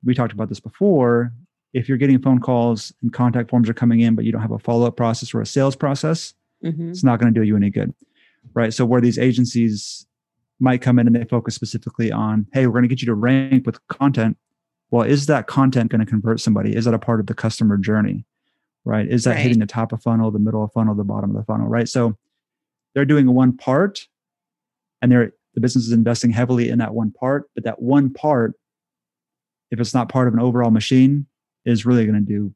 we 0.04 0.14
talked 0.14 0.34
about 0.34 0.50
this 0.50 0.60
before. 0.60 1.32
If 1.74 1.90
you're 1.90 1.98
getting 1.98 2.22
phone 2.22 2.40
calls 2.40 2.94
and 3.02 3.12
contact 3.12 3.50
forms 3.50 3.70
are 3.70 3.74
coming 3.74 4.00
in 4.00 4.16
but 4.16 4.26
you 4.26 4.32
don't 4.32 4.42
have 4.42 4.52
a 4.52 4.60
follow-up 4.60 4.96
process 4.96 5.34
or 5.34 5.42
a 5.42 5.46
sales 5.46 5.76
process 5.76 6.34
mm-hmm. 6.64 6.90
it's 6.90 7.04
not 7.04 7.20
going 7.20 7.34
to 7.34 7.40
do 7.40 7.46
you 7.46 7.56
any 7.56 7.70
good 7.70 7.94
right? 8.54 8.74
So 8.74 8.86
where 8.86 9.02
these 9.02 9.20
agencies 9.20 10.06
might 10.60 10.82
come 10.82 11.00
in 11.00 11.08
and 11.08 11.16
they 11.16 11.26
focus 11.26 11.54
specifically 11.54 12.12
on 12.12 12.48
hey 12.54 12.66
we're 12.66 12.74
going 12.74 12.84
to 12.84 12.90
get 12.90 13.02
you 13.02 13.08
to 13.08 13.14
rank 13.14 13.66
with 13.66 13.86
content 13.88 14.38
well 14.96 15.06
is 15.06 15.26
that 15.26 15.48
content 15.48 15.92
going 15.92 16.00
to 16.00 16.06
convert 16.06 16.40
somebody? 16.40 16.74
Is 16.74 16.86
that 16.86 16.94
a 16.94 17.00
part 17.00 17.20
of 17.20 17.28
the 17.28 17.34
customer 17.34 17.78
journey 17.78 18.26
right? 18.86 19.08
Is 19.10 19.24
that 19.24 19.32
right. 19.32 19.40
hitting 19.40 19.60
the 19.60 19.66
top 19.66 19.92
of 19.92 20.02
funnel 20.02 20.32
the 20.32 20.40
middle 20.40 20.64
of 20.64 20.72
funnel 20.72 20.96
the 20.96 21.04
bottom 21.04 21.32
of 21.32 21.36
the 21.36 21.44
funnel 21.44 21.68
right? 21.68 21.90
So 21.90 22.18
they're 22.94 23.04
doing 23.04 23.34
one 23.34 23.58
part 23.58 24.08
and 25.02 25.12
they're 25.12 25.34
the 25.54 25.62
business 25.62 25.86
is 25.86 25.92
investing 25.92 26.32
heavily 26.32 26.70
in 26.70 26.80
that 26.80 26.94
one 26.94 27.12
part 27.12 27.50
but 27.56 27.64
that 27.66 27.82
one 27.82 28.14
part 28.14 28.54
if 29.72 29.80
it's 29.80 29.94
not 29.94 30.08
part 30.08 30.28
of 30.28 30.34
an 30.34 30.40
overall 30.40 30.72
machine 30.72 31.26
is 31.66 31.86
really 31.86 32.06
going 32.06 32.20
to 32.20 32.26
do 32.26 32.54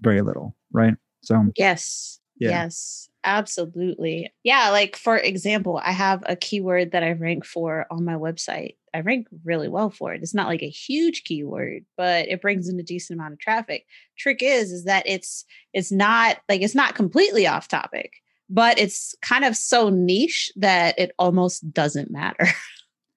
very 0.00 0.20
little 0.20 0.54
right? 0.72 0.94
So 1.22 1.50
yes. 1.56 2.20
Yeah. 2.38 2.50
yes 2.50 3.09
absolutely 3.24 4.32
yeah 4.44 4.70
like 4.70 4.96
for 4.96 5.16
example 5.16 5.80
i 5.84 5.92
have 5.92 6.22
a 6.26 6.36
keyword 6.36 6.92
that 6.92 7.02
i 7.02 7.12
rank 7.12 7.44
for 7.44 7.86
on 7.90 8.04
my 8.04 8.14
website 8.14 8.76
I 8.94 9.00
rank 9.00 9.28
really 9.44 9.68
well 9.68 9.90
for 9.90 10.12
it. 10.12 10.22
It's 10.22 10.34
not 10.34 10.48
like 10.48 10.62
a 10.62 10.68
huge 10.68 11.24
keyword, 11.24 11.84
but 11.96 12.28
it 12.28 12.40
brings 12.40 12.68
in 12.68 12.78
a 12.78 12.82
decent 12.82 13.18
amount 13.18 13.34
of 13.34 13.38
traffic. 13.38 13.86
Trick 14.18 14.42
is 14.42 14.72
is 14.72 14.84
that 14.84 15.04
it's 15.06 15.44
it's 15.72 15.92
not 15.92 16.38
like 16.48 16.62
it's 16.62 16.74
not 16.74 16.94
completely 16.94 17.46
off 17.46 17.68
topic, 17.68 18.14
but 18.48 18.78
it's 18.78 19.14
kind 19.22 19.44
of 19.44 19.56
so 19.56 19.88
niche 19.88 20.52
that 20.56 20.98
it 20.98 21.12
almost 21.18 21.72
doesn't 21.72 22.10
matter. 22.10 22.48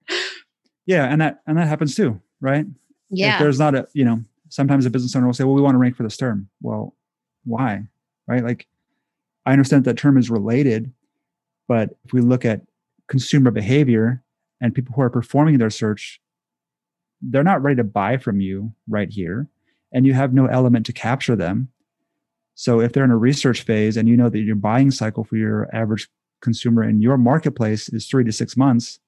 yeah, 0.86 1.06
and 1.06 1.22
that 1.22 1.42
and 1.48 1.58
that 1.58 1.68
happens 1.68 1.96
too, 1.96 2.20
right? 2.40 2.66
Yeah. 3.10 3.36
If 3.36 3.40
there's 3.40 3.60
not 3.60 3.76
a, 3.76 3.88
you 3.94 4.06
know, 4.06 4.24
sometimes 4.50 4.86
a 4.86 4.90
business 4.90 5.16
owner 5.16 5.26
will 5.26 5.34
say, 5.34 5.44
"Well, 5.44 5.56
we 5.56 5.62
want 5.62 5.76
to 5.76 5.80
rank 5.80 5.96
for 5.96 6.04
this 6.04 6.18
term." 6.18 6.50
Well, 6.62 6.96
why? 7.46 7.84
Right? 8.28 8.44
Like 8.44 8.68
I 9.46 9.52
understand 9.52 9.86
that 9.86 9.98
term 9.98 10.18
is 10.18 10.30
related, 10.30 10.92
but 11.68 11.92
if 12.06 12.14
we 12.14 12.22
look 12.22 12.46
at 12.46 12.62
consumer 13.08 13.52
behavior 13.52 14.24
and 14.62 14.74
people 14.74 14.96
who 14.96 15.02
are 15.02 15.10
performing 15.10 15.58
their 15.58 15.70
search 15.70 16.22
they're 17.24 17.44
not 17.44 17.64
ready 17.64 17.78
to 17.78 17.84
buy 17.84 18.18
from 18.18 18.42
you 18.42 18.74
right 18.88 19.10
here 19.10 19.48
and 19.94 20.06
you 20.06 20.14
have 20.14 20.34
no 20.34 20.48
element 20.48 20.86
to 20.88 20.94
capture 20.94 21.36
them. 21.36 21.70
So 22.56 22.82
if 22.82 22.92
they're 22.92 23.06
in 23.06 23.12
a 23.12 23.18
research 23.18 23.62
phase 23.62 23.96
and 23.96 24.10
you 24.10 24.18
know 24.18 24.30
that 24.30 24.40
your 24.40 24.56
buying 24.56 24.92
cycle 24.92 25.24
for 25.24 25.38
your 25.38 25.74
average 25.74 26.10
consumer 26.42 26.84
in 26.84 27.02
your 27.02 27.18
marketplace 27.18 27.88
is 27.90 28.08
3 28.08 28.26
to 28.26 28.32
6 28.32 28.58
months 28.58 29.00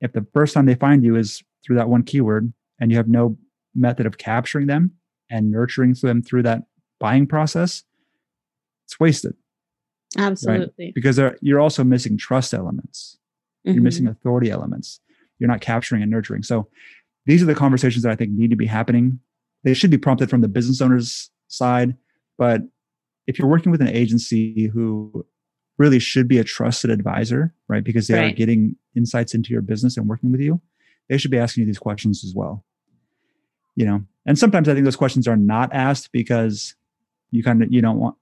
if 0.00 0.12
the 0.12 0.26
first 0.34 0.52
time 0.52 0.66
they 0.66 0.74
find 0.74 1.04
you 1.04 1.14
is 1.14 1.44
through 1.64 1.76
that 1.76 1.88
one 1.88 2.02
keyword 2.02 2.52
and 2.80 2.90
you 2.90 2.96
have 2.96 3.06
no 3.06 3.38
method 3.72 4.04
of 4.04 4.18
capturing 4.18 4.66
them 4.66 4.90
and 5.30 5.52
nurturing 5.52 5.94
them 6.02 6.20
through 6.20 6.42
that 6.42 6.64
buying 6.98 7.24
process 7.24 7.84
it's 8.84 8.98
wasted 8.98 9.36
absolutely 10.18 10.86
right? 10.86 10.94
because 10.94 11.20
you're 11.40 11.60
also 11.60 11.82
missing 11.82 12.18
trust 12.18 12.52
elements 12.52 13.18
Mm-hmm. 13.66 13.74
You're 13.74 13.84
missing 13.84 14.06
authority 14.06 14.50
elements. 14.50 15.00
You're 15.38 15.50
not 15.50 15.60
capturing 15.60 16.02
and 16.02 16.10
nurturing. 16.10 16.42
So 16.42 16.68
these 17.26 17.42
are 17.42 17.46
the 17.46 17.54
conversations 17.54 18.02
that 18.04 18.12
I 18.12 18.16
think 18.16 18.32
need 18.32 18.50
to 18.50 18.56
be 18.56 18.66
happening. 18.66 19.20
They 19.64 19.74
should 19.74 19.90
be 19.90 19.98
prompted 19.98 20.30
from 20.30 20.40
the 20.40 20.48
business 20.48 20.80
owner's 20.80 21.30
side. 21.48 21.96
But 22.38 22.62
if 23.26 23.38
you're 23.38 23.48
working 23.48 23.70
with 23.70 23.80
an 23.80 23.88
agency 23.88 24.66
who 24.66 25.24
really 25.78 26.00
should 26.00 26.26
be 26.26 26.38
a 26.38 26.44
trusted 26.44 26.90
advisor, 26.90 27.54
right? 27.68 27.84
Because 27.84 28.08
they 28.08 28.14
right. 28.14 28.32
are 28.32 28.36
getting 28.36 28.76
insights 28.96 29.34
into 29.34 29.52
your 29.52 29.62
business 29.62 29.96
and 29.96 30.08
working 30.08 30.32
with 30.32 30.40
you, 30.40 30.60
they 31.08 31.18
should 31.18 31.30
be 31.30 31.38
asking 31.38 31.62
you 31.62 31.66
these 31.66 31.78
questions 31.78 32.24
as 32.24 32.34
well. 32.34 32.64
You 33.74 33.86
know, 33.86 34.02
and 34.26 34.38
sometimes 34.38 34.68
I 34.68 34.74
think 34.74 34.84
those 34.84 34.96
questions 34.96 35.26
are 35.26 35.36
not 35.36 35.72
asked 35.72 36.12
because 36.12 36.74
you 37.30 37.42
kind 37.42 37.62
of 37.62 37.72
you 37.72 37.80
don't 37.80 37.98
want 37.98 38.16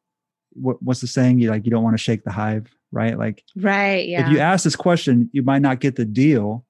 what, 0.53 0.83
what's 0.83 1.01
the 1.01 1.07
saying? 1.07 1.39
You 1.39 1.51
like 1.51 1.65
you 1.65 1.71
don't 1.71 1.83
want 1.83 1.95
to 1.95 2.03
shake 2.03 2.25
the 2.25 2.33
hive, 2.33 2.67
right? 2.93 3.19
Like, 3.19 3.45
right. 3.57 4.07
Yeah. 4.07 4.27
If 4.27 4.33
you 4.33 4.39
ask 4.39 4.65
this 4.65 4.77
question, 4.77 5.31
you 5.33 5.43
might 5.43 5.63
not 5.63 5.81
get 5.81 5.97
the 5.97 6.05
deal 6.05 6.65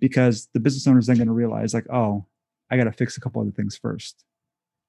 because 0.00 0.48
the 0.52 0.60
business 0.60 0.86
owner 0.86 0.98
is 0.98 1.06
then 1.06 1.16
going 1.16 1.28
to 1.28 1.32
realize, 1.32 1.74
like, 1.74 1.86
oh, 1.92 2.26
I 2.70 2.76
got 2.76 2.84
to 2.84 2.92
fix 2.92 3.16
a 3.16 3.20
couple 3.20 3.42
other 3.42 3.50
things 3.50 3.76
first. 3.76 4.24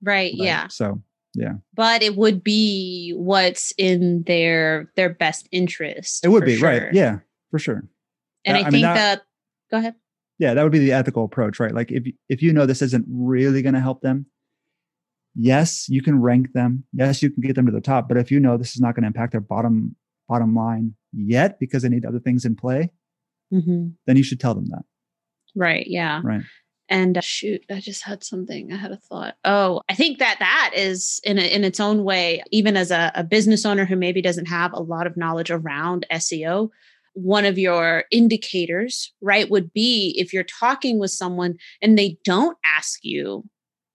Right, 0.01 0.32
right. 0.32 0.34
Yeah. 0.34 0.67
So, 0.67 1.01
yeah. 1.34 1.53
But 1.74 2.03
it 2.03 2.15
would 2.15 2.43
be 2.43 3.13
what's 3.15 3.74
in 3.77 4.24
their 4.24 4.91
their 4.96 5.10
best 5.10 5.48
interest. 5.51 6.24
It 6.24 6.29
would 6.29 6.46
be 6.46 6.58
sure. 6.58 6.70
right. 6.70 6.93
Yeah, 6.93 7.20
for 7.51 7.60
sure. 7.60 7.84
And 8.46 8.58
uh, 8.58 8.60
I, 8.60 8.62
I, 8.62 8.63
think 8.63 8.74
mean, 8.74 8.82
that, 8.84 8.96
that. 8.96 9.22
Go 9.72 9.77
ahead. 9.77 9.96
Yeah, 10.39 10.53
that 10.53 10.63
would 10.63 10.72
be 10.72 10.79
the 10.79 10.91
ethical 10.91 11.25
approach, 11.25 11.60
right? 11.60 11.74
Like 11.74 11.91
if 11.91 12.05
if 12.29 12.41
you 12.41 12.53
know 12.53 12.65
this 12.65 12.82
isn't 12.82 13.05
really 13.10 13.62
going 13.62 13.75
to 13.75 13.79
help 13.79 14.01
them, 14.01 14.25
yes, 15.36 15.88
you 15.90 16.02
can 16.02 16.22
rank 16.22 16.54
them. 16.54 16.84
Yes, 16.94 17.22
you 17.22 17.30
can 17.30 17.42
get 17.42 17.56
them 17.56 17.66
to 17.66 17.72
the 17.72 17.82
top. 17.82 18.08
But 18.08 18.18
if 18.18 18.32
you 18.32 18.40
know 18.40 18.58
this 18.58 18.75
is 18.75 18.82
not 18.82 18.96
going 18.96 19.04
to 19.04 19.08
impact 19.08 19.32
their 19.32 19.42
bottom 19.42 19.96
bottom 20.28 20.56
line 20.56 20.96
yet 21.12 21.60
because 21.60 21.84
they 21.84 21.90
need 21.90 22.06
other 22.06 22.20
things 22.20 22.46
in 22.46 22.56
play, 22.56 22.92
mm-hmm. 23.54 23.90
then 24.08 24.18
you 24.18 24.24
should 24.24 24.40
tell 24.40 24.56
them 24.56 24.68
that. 24.68 24.84
Right. 25.56 25.86
Yeah. 25.88 26.22
Right. 26.24 26.42
And 26.90 27.18
uh, 27.18 27.22
shoot, 27.22 27.63
I 27.72 27.80
just 27.80 28.04
had 28.04 28.24
something. 28.24 28.72
I 28.72 28.78
had 28.78 28.92
a 28.92 28.98
thought. 28.98 29.36
Oh, 29.46 29.82
I 29.90 29.96
think 29.96 30.20
that 30.20 30.38
that 30.40 30.72
is 30.75 31.20
in 31.24 31.38
a, 31.38 31.42
in 31.42 31.63
its 31.63 31.80
own 31.80 32.04
way, 32.04 32.44
even 32.52 32.75
as 32.75 32.92
a, 32.92 33.12
a 33.16 33.24
business 33.24 33.66
owner 33.66 33.86
who 33.86 33.96
maybe 33.96 34.22
doesn't 34.22 34.48
have 34.48 34.74
a 34.74 34.82
lot 34.82 35.08
of 35.08 35.18
knowledge 35.18 35.50
around 35.50 36.06
SEO, 36.12 36.70
one 37.13 37.46
of 37.46 37.58
your 37.58 38.06
indicators, 38.12 39.13
right, 39.22 39.50
would 39.50 39.72
be 39.72 40.13
if 40.18 40.34
you're 40.34 40.44
talking 40.44 41.00
with 41.00 41.12
someone 41.12 41.56
and 41.82 41.98
they 41.98 42.18
don't 42.25 42.58
ask 42.66 43.00
you 43.04 43.44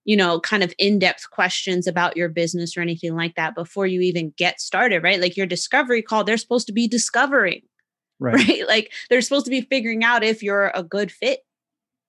you 0.09 0.17
know, 0.17 0.41
kind 0.41 0.63
of 0.63 0.73
in 0.79 0.99
depth 0.99 1.31
questions 1.31 1.87
about 1.87 2.17
your 2.17 2.31
business 2.31 2.79
or 2.79 2.81
anything 2.81 3.15
like 3.15 3.35
that 3.35 3.55
before 3.55 3.87
you 3.87 4.01
even 4.01 4.33
get 4.39 4.59
started, 4.59 5.03
right? 5.03 5.21
Like 5.21 5.37
your 5.37 5.45
discovery 5.45 6.01
call, 6.01 6.25
they're 6.25 6.39
supposed 6.39 6.67
to 6.69 6.73
be 6.73 6.89
discovering, 6.89 7.61
right? 8.19 8.35
right? 8.37 8.67
Like 8.67 8.91
they're 9.11 9.21
supposed 9.21 9.45
to 9.45 9.51
be 9.51 9.61
figuring 9.61 10.03
out 10.03 10.25
if 10.25 10.43
you're 10.43 10.73
a 10.75 10.83
good 10.83 11.13
fit. 11.13 11.41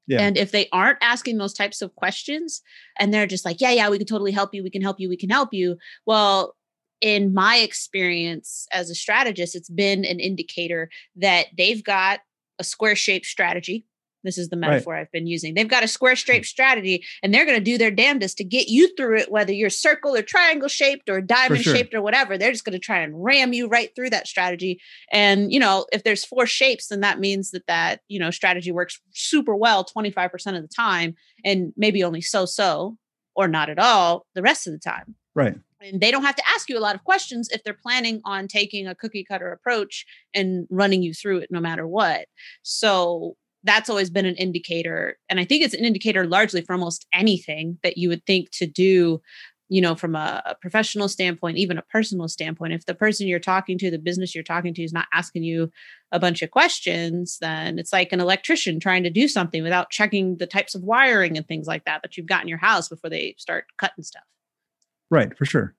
Yeah. 0.07 0.21
And 0.21 0.37
if 0.37 0.51
they 0.51 0.69
aren't 0.71 0.99
asking 1.01 1.39
those 1.39 1.53
types 1.53 1.81
of 1.81 1.93
questions 1.95 2.61
and 2.97 3.13
they're 3.13 3.27
just 3.27 3.43
like, 3.43 3.59
yeah, 3.59 3.71
yeah, 3.71 3.89
we 3.89 3.97
can 3.97 4.07
totally 4.07 4.31
help 4.31 4.53
you, 4.53 4.63
we 4.63 4.69
can 4.69 4.81
help 4.81 5.01
you, 5.01 5.09
we 5.09 5.17
can 5.17 5.29
help 5.29 5.49
you. 5.51 5.75
Well, 6.05 6.55
in 7.01 7.33
my 7.33 7.57
experience 7.57 8.65
as 8.71 8.89
a 8.89 8.95
strategist, 8.95 9.57
it's 9.57 9.69
been 9.69 10.05
an 10.05 10.21
indicator 10.21 10.89
that 11.17 11.47
they've 11.57 11.83
got 11.83 12.21
a 12.59 12.63
square 12.63 12.95
shaped 12.95 13.25
strategy 13.25 13.85
this 14.23 14.37
is 14.37 14.49
the 14.49 14.55
metaphor 14.55 14.93
right. 14.93 15.01
I've 15.01 15.11
been 15.11 15.27
using. 15.27 15.53
They've 15.53 15.67
got 15.67 15.83
a 15.83 15.87
square 15.87 16.15
shaped 16.15 16.45
strategy 16.45 17.05
and 17.23 17.33
they're 17.33 17.45
going 17.45 17.57
to 17.57 17.63
do 17.63 17.77
their 17.77 17.91
damnedest 17.91 18.37
to 18.37 18.43
get 18.43 18.67
you 18.67 18.93
through 18.95 19.19
it, 19.19 19.31
whether 19.31 19.53
you're 19.53 19.69
circle 19.69 20.15
or 20.15 20.21
triangle 20.21 20.67
shaped 20.67 21.09
or 21.09 21.21
diamond 21.21 21.63
sure. 21.63 21.75
shaped 21.75 21.93
or 21.93 22.01
whatever. 22.01 22.37
They're 22.37 22.51
just 22.51 22.65
going 22.65 22.73
to 22.73 22.79
try 22.79 22.99
and 22.99 23.23
ram 23.23 23.53
you 23.53 23.67
right 23.67 23.93
through 23.95 24.09
that 24.11 24.27
strategy. 24.27 24.81
And, 25.11 25.51
you 25.51 25.59
know, 25.59 25.85
if 25.91 26.03
there's 26.03 26.25
four 26.25 26.45
shapes, 26.45 26.87
then 26.87 27.01
that 27.01 27.19
means 27.19 27.51
that 27.51 27.67
that, 27.67 28.01
you 28.07 28.19
know, 28.19 28.31
strategy 28.31 28.71
works 28.71 28.99
super 29.13 29.55
well 29.55 29.85
25% 29.85 30.55
of 30.55 30.61
the 30.61 30.67
time 30.67 31.15
and 31.45 31.73
maybe 31.77 32.03
only 32.03 32.21
so 32.21 32.45
so 32.45 32.97
or 33.35 33.47
not 33.47 33.69
at 33.69 33.79
all 33.79 34.25
the 34.35 34.41
rest 34.41 34.67
of 34.67 34.73
the 34.73 34.79
time. 34.79 35.15
Right. 35.35 35.55
And 35.81 36.01
they 36.01 36.11
don't 36.11 36.23
have 36.23 36.35
to 36.35 36.47
ask 36.49 36.69
you 36.69 36.77
a 36.77 36.81
lot 36.81 36.95
of 36.95 37.03
questions 37.03 37.49
if 37.51 37.63
they're 37.63 37.73
planning 37.73 38.21
on 38.25 38.47
taking 38.47 38.85
a 38.85 38.95
cookie 38.95 39.23
cutter 39.23 39.51
approach 39.51 40.05
and 40.33 40.67
running 40.69 41.01
you 41.01 41.13
through 41.13 41.37
it 41.39 41.49
no 41.49 41.61
matter 41.61 41.87
what. 41.87 42.25
So 42.63 43.35
that's 43.63 43.89
always 43.89 44.09
been 44.09 44.25
an 44.25 44.35
indicator 44.35 45.17
and 45.29 45.39
i 45.39 45.45
think 45.45 45.63
it's 45.63 45.73
an 45.73 45.85
indicator 45.85 46.25
largely 46.25 46.61
for 46.61 46.73
almost 46.73 47.05
anything 47.13 47.77
that 47.83 47.97
you 47.97 48.09
would 48.09 48.25
think 48.25 48.49
to 48.51 48.65
do 48.65 49.21
you 49.69 49.79
know 49.81 49.95
from 49.95 50.15
a, 50.15 50.41
a, 50.45 50.55
professional 50.55 51.07
standpoint 51.07 51.57
even 51.57 51.77
a 51.77 51.83
personal 51.83 52.27
standpoint. 52.27 52.73
If 52.73 52.85
the 52.85 52.95
person 52.95 53.27
you're 53.27 53.39
talking 53.39 53.77
to 53.77 53.89
the 53.89 53.99
business 53.99 54.35
you're 54.35 54.43
talking 54.43 54.73
to 54.73 54.83
is 54.83 54.91
not 54.91 55.07
asking 55.13 55.43
you 55.43 55.71
a 56.11 56.19
bunch 56.19 56.41
of 56.41 56.51
questions 56.51 57.37
then 57.39 57.79
it's 57.79 57.93
like 57.93 58.11
an 58.11 58.19
electrician 58.19 58.79
trying 58.79 59.03
to 59.03 59.09
do 59.09 59.27
something 59.27 59.63
without 59.63 59.91
checking 59.91 60.37
the 60.37 60.47
types 60.47 60.75
of 60.75 60.83
wiring 60.83 61.37
and 61.37 61.47
things 61.47 61.67
like 61.67 61.85
that 61.85 62.01
that 62.01 62.17
you've 62.17 62.25
got 62.25 62.41
in 62.41 62.47
your 62.47 62.57
house 62.57 62.89
before 62.89 63.09
they 63.09 63.35
start 63.37 63.65
cutting 63.77 64.03
stuff. 64.03 64.23
Right 65.09 65.37
for 65.37 65.45
sure. 65.45 65.75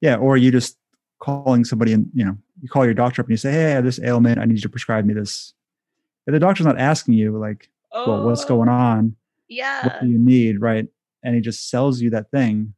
Yeah 0.00 0.16
or 0.16 0.36
you 0.36 0.52
just 0.52 0.76
calling 1.18 1.64
somebody 1.64 1.94
and 1.94 2.10
you 2.12 2.24
know 2.24 2.36
you 2.60 2.68
call 2.68 2.84
your 2.84 2.94
doctor 2.94 3.22
up 3.22 3.26
and 3.26 3.32
you 3.32 3.38
say 3.38 3.50
hey 3.50 3.66
i 3.66 3.70
have 3.70 3.84
this 3.84 4.00
ailment. 4.00 4.38
I 4.38 4.44
need 4.44 4.56
you 4.56 4.62
to 4.62 4.68
prescribe 4.68 5.06
me 5.06 5.14
this 5.14 5.54
if 6.26 6.32
the 6.32 6.40
doctor's 6.40 6.66
not 6.66 6.78
asking 6.78 7.14
you 7.14 7.36
like 7.36 7.70
oh, 7.92 8.08
well 8.08 8.24
what's 8.26 8.44
going 8.44 8.68
on 8.68 9.16
yeah 9.48 9.84
what 9.84 10.00
do 10.02 10.08
you 10.08 10.18
need 10.18 10.60
right 10.60 10.86
and 11.22 11.34
he 11.34 11.40
just 11.40 11.68
sells 11.70 12.00
you 12.00 12.10
that 12.10 12.30
thing 12.30 12.74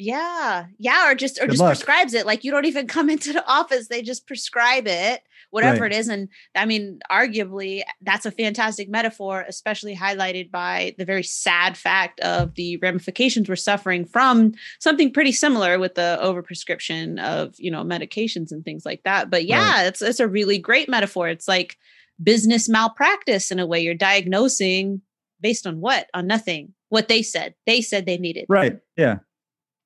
Yeah. 0.00 0.66
Yeah. 0.78 1.10
Or 1.10 1.16
just 1.16 1.38
or 1.38 1.46
Good 1.46 1.52
just 1.52 1.60
luck. 1.60 1.70
prescribes 1.70 2.14
it. 2.14 2.24
Like 2.24 2.44
you 2.44 2.52
don't 2.52 2.66
even 2.66 2.86
come 2.86 3.10
into 3.14 3.32
the 3.32 3.44
office. 3.46 3.88
They 3.88 4.00
just 4.00 4.28
prescribe 4.28 4.86
it, 4.86 5.22
whatever 5.50 5.82
right. 5.82 5.92
it 5.92 5.98
is. 5.98 6.06
And 6.06 6.28
I 6.54 6.66
mean, 6.66 7.00
arguably, 7.10 7.82
that's 8.00 8.24
a 8.24 8.30
fantastic 8.30 8.88
metaphor, 8.88 9.44
especially 9.48 9.96
highlighted 9.96 10.52
by 10.52 10.94
the 10.98 11.04
very 11.04 11.24
sad 11.24 11.76
fact 11.76 12.20
of 12.20 12.54
the 12.54 12.76
ramifications 12.76 13.48
we're 13.48 13.56
suffering 13.56 14.04
from 14.04 14.54
something 14.78 15.12
pretty 15.12 15.32
similar 15.32 15.80
with 15.80 15.96
the 15.96 16.16
overprescription 16.22 17.20
of, 17.20 17.56
you 17.58 17.70
know, 17.72 17.82
medications 17.82 18.52
and 18.52 18.64
things 18.64 18.86
like 18.86 19.02
that. 19.02 19.30
But 19.30 19.46
yeah, 19.46 19.78
right. 19.78 19.86
it's 19.88 20.00
it's 20.00 20.20
a 20.20 20.28
really 20.28 20.58
great 20.58 20.88
metaphor. 20.88 21.28
It's 21.28 21.48
like 21.48 21.76
business 22.22 22.68
malpractice 22.68 23.50
in 23.50 23.58
a 23.58 23.66
way. 23.66 23.80
You're 23.80 23.94
diagnosing 23.94 25.02
based 25.40 25.66
on 25.66 25.80
what? 25.80 26.08
On 26.14 26.26
nothing. 26.26 26.74
What 26.88 27.08
they 27.08 27.22
said. 27.22 27.54
They 27.66 27.80
said 27.80 28.06
they 28.06 28.18
needed. 28.18 28.46
Right. 28.48 28.78
Yeah. 28.96 29.18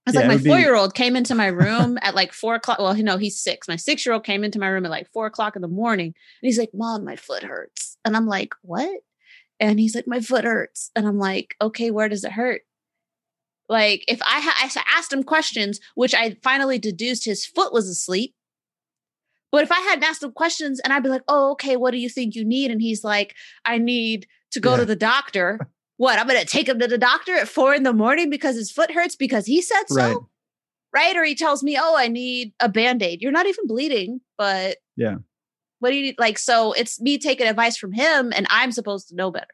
It's 0.06 0.14
yeah, 0.16 0.26
like 0.26 0.28
my 0.28 0.38
four 0.38 0.58
year 0.58 0.74
old 0.74 0.94
came 0.94 1.14
into 1.14 1.34
my 1.34 1.46
room 1.46 1.98
at 2.02 2.14
like 2.14 2.32
four 2.32 2.56
o'clock. 2.56 2.78
Well, 2.78 2.96
you 2.96 3.04
know, 3.04 3.18
he's 3.18 3.40
six. 3.40 3.68
My 3.68 3.76
six 3.76 4.04
year 4.04 4.12
old 4.12 4.24
came 4.24 4.42
into 4.42 4.58
my 4.58 4.68
room 4.68 4.84
at 4.84 4.90
like 4.90 5.10
four 5.12 5.26
o'clock 5.26 5.54
in 5.54 5.62
the 5.62 5.68
morning 5.68 6.06
and 6.06 6.14
he's 6.42 6.58
like, 6.58 6.70
Mom, 6.74 7.04
my 7.04 7.16
foot 7.16 7.42
hurts. 7.42 7.96
And 8.04 8.16
I'm 8.16 8.26
like, 8.26 8.54
What? 8.62 9.00
And 9.60 9.78
he's 9.78 9.94
like, 9.94 10.06
My 10.08 10.20
foot 10.20 10.44
hurts. 10.44 10.90
And 10.96 11.06
I'm 11.06 11.18
like, 11.18 11.54
Okay, 11.60 11.90
where 11.90 12.08
does 12.08 12.24
it 12.24 12.32
hurt? 12.32 12.62
Like, 13.68 14.04
if 14.08 14.20
I, 14.22 14.40
ha- 14.40 14.70
I 14.76 14.98
asked 14.98 15.12
him 15.12 15.22
questions, 15.22 15.80
which 15.94 16.14
I 16.14 16.36
finally 16.42 16.78
deduced 16.78 17.24
his 17.24 17.46
foot 17.46 17.72
was 17.72 17.88
asleep. 17.88 18.34
But 19.52 19.62
if 19.62 19.70
I 19.70 19.80
hadn't 19.80 20.04
asked 20.04 20.22
him 20.22 20.32
questions 20.32 20.80
and 20.80 20.92
I'd 20.92 21.02
be 21.04 21.08
like, 21.08 21.22
Oh, 21.28 21.52
okay, 21.52 21.76
what 21.76 21.92
do 21.92 21.98
you 21.98 22.08
think 22.08 22.34
you 22.34 22.44
need? 22.44 22.70
And 22.70 22.82
he's 22.82 23.04
like, 23.04 23.36
I 23.64 23.78
need 23.78 24.26
to 24.52 24.60
go 24.60 24.72
yeah. 24.72 24.78
to 24.78 24.84
the 24.86 24.96
doctor. 24.96 25.58
what 25.96 26.18
i'm 26.18 26.26
gonna 26.26 26.44
take 26.44 26.68
him 26.68 26.78
to 26.78 26.86
the 26.88 26.98
doctor 26.98 27.34
at 27.36 27.48
four 27.48 27.74
in 27.74 27.82
the 27.82 27.92
morning 27.92 28.30
because 28.30 28.56
his 28.56 28.70
foot 28.70 28.90
hurts 28.90 29.14
because 29.14 29.46
he 29.46 29.60
said 29.60 29.84
so 29.88 29.96
right, 29.96 30.16
right? 30.94 31.16
or 31.16 31.24
he 31.24 31.34
tells 31.34 31.62
me 31.62 31.78
oh 31.80 31.96
i 31.96 32.08
need 32.08 32.52
a 32.60 32.68
band-aid 32.68 33.20
you're 33.20 33.32
not 33.32 33.46
even 33.46 33.66
bleeding 33.66 34.20
but 34.38 34.78
yeah 34.96 35.16
what 35.80 35.90
do 35.90 35.96
you 35.96 36.02
need 36.02 36.18
like 36.18 36.38
so 36.38 36.72
it's 36.72 37.00
me 37.00 37.18
taking 37.18 37.46
advice 37.46 37.76
from 37.76 37.92
him 37.92 38.32
and 38.34 38.46
i'm 38.50 38.72
supposed 38.72 39.08
to 39.08 39.14
know 39.14 39.30
better 39.30 39.46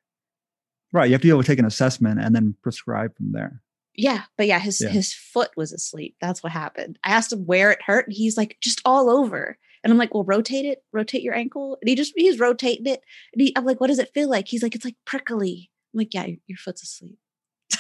right 0.93 1.07
you 1.07 1.13
have 1.13 1.21
to 1.21 1.27
be 1.27 1.31
able 1.31 1.43
to 1.43 1.47
take 1.47 1.59
an 1.59 1.67
assessment 1.67 2.21
and 2.21 2.35
then 2.35 2.55
prescribe 2.63 3.15
from 3.17 3.33
there 3.33 3.61
yeah 3.95 4.23
but 4.37 4.47
yeah 4.47 4.59
his 4.59 4.81
yeah. 4.81 4.89
his 4.89 5.13
foot 5.13 5.51
was 5.57 5.73
asleep 5.73 6.17
that's 6.21 6.43
what 6.43 6.53
happened 6.53 6.99
i 7.05 7.11
asked 7.11 7.33
him 7.33 7.45
where 7.45 7.71
it 7.71 7.83
hurt 7.83 8.07
and 8.07 8.15
he's 8.15 8.37
like 8.37 8.57
just 8.61 8.81
all 8.85 9.11
over 9.11 9.59
and 9.83 9.93
I'm 9.93 9.99
like, 9.99 10.15
well, 10.15 10.25
rotate 10.25 10.65
it, 10.65 10.83
rotate 10.93 11.23
your 11.23 11.35
ankle. 11.35 11.79
And 11.81 11.89
he 11.89 11.95
just, 11.95 12.13
he's 12.17 12.39
rotating 12.39 12.87
it. 12.87 13.03
And 13.33 13.43
he, 13.43 13.53
I'm 13.57 13.65
like, 13.65 13.81
what 13.81 13.89
does 13.89 13.99
it 13.99 14.13
feel 14.15 14.29
like? 14.29 14.49
He's 14.49 14.63
like, 14.63 14.75
it's 14.75 14.85
like 14.85 14.97
prickly. 15.05 15.71
I'm 15.95 15.99
like, 15.99 16.15
yeah, 16.15 16.27
your, 16.27 16.39
your 16.47 16.59
foot's 16.59 16.83
asleep. 16.83 17.19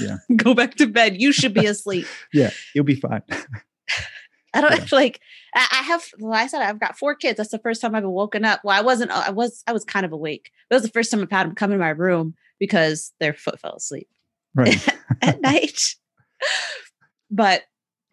Yeah. 0.01 0.19
Go 0.37 0.55
back 0.55 0.75
to 0.77 0.87
bed. 0.87 1.21
You 1.21 1.33
should 1.33 1.55
be 1.55 1.67
asleep. 1.67 2.07
yeah, 2.33 2.51
you'll 2.75 2.85
be 2.85 2.95
fine. 2.95 3.23
I 4.55 4.63
don't 4.63 4.79
yeah. 4.79 4.97
like. 4.97 5.21
I 5.55 5.83
have. 5.85 6.03
I 6.25 6.47
said 6.47 6.63
I've 6.63 6.81
got 6.81 6.99
four 6.99 7.15
kids. 7.15 7.37
That's 7.37 7.51
the 7.51 7.59
first 7.59 7.83
time 7.83 7.95
I've 7.95 8.03
been 8.03 8.11
woken 8.11 8.47
up. 8.47 8.61
Well, 8.65 8.77
I 8.77 8.81
wasn't. 8.81 9.11
I 9.11 9.31
was. 9.31 9.63
I 9.67 9.73
was 9.73 9.85
kind 9.85 10.07
of 10.07 10.13
awake. 10.13 10.51
That 10.69 10.77
was 10.77 10.83
the 10.83 10.89
first 10.89 11.11
time 11.11 11.21
I've 11.21 11.31
had 11.31 11.47
them 11.47 11.55
come 11.55 11.71
in 11.71 11.79
my 11.79 11.91
room 11.91 12.35
because 12.59 13.13
their 13.21 13.35
foot 13.35 13.61
fell 13.61 13.77
asleep 13.77 14.09
right. 14.55 14.89
at 15.23 15.41
night. 15.43 15.97
But 17.31 17.63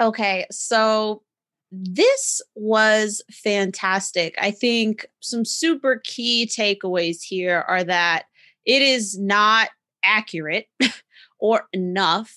okay, 0.02 0.46
so 0.52 1.24
this 1.72 2.42
was 2.56 3.22
fantastic. 3.32 4.36
I 4.40 4.52
think 4.52 5.06
some 5.20 5.46
super 5.46 6.02
key 6.04 6.48
takeaways 6.48 7.22
here 7.22 7.66
are 7.68 7.84
that 7.84 8.26
it 8.66 8.82
is 8.82 9.18
not 9.20 9.70
accurate 10.04 10.68
or 11.40 11.68
enough 11.74 12.36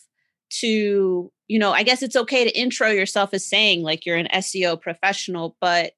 to, 0.50 1.30
you 1.46 1.58
know, 1.58 1.72
I 1.72 1.82
guess 1.82 2.02
it's 2.02 2.16
okay 2.16 2.44
to 2.44 2.58
intro 2.58 2.88
yourself 2.88 3.30
as 3.32 3.44
saying 3.44 3.82
like 3.82 4.06
you're 4.06 4.16
an 4.16 4.28
SEO 4.34 4.80
professional, 4.80 5.56
but 5.60 5.92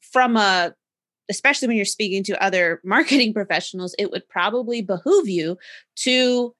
from 0.00 0.36
a 0.36 0.74
especially 1.30 1.68
when 1.68 1.76
you're 1.76 1.84
speaking 1.84 2.24
to 2.24 2.42
other 2.42 2.80
marketing 2.84 3.34
professionals, 3.34 3.94
it 3.98 4.10
would 4.10 4.28
probably 4.28 4.82
behoove 4.82 5.28
you 5.28 5.58
to 5.96 6.54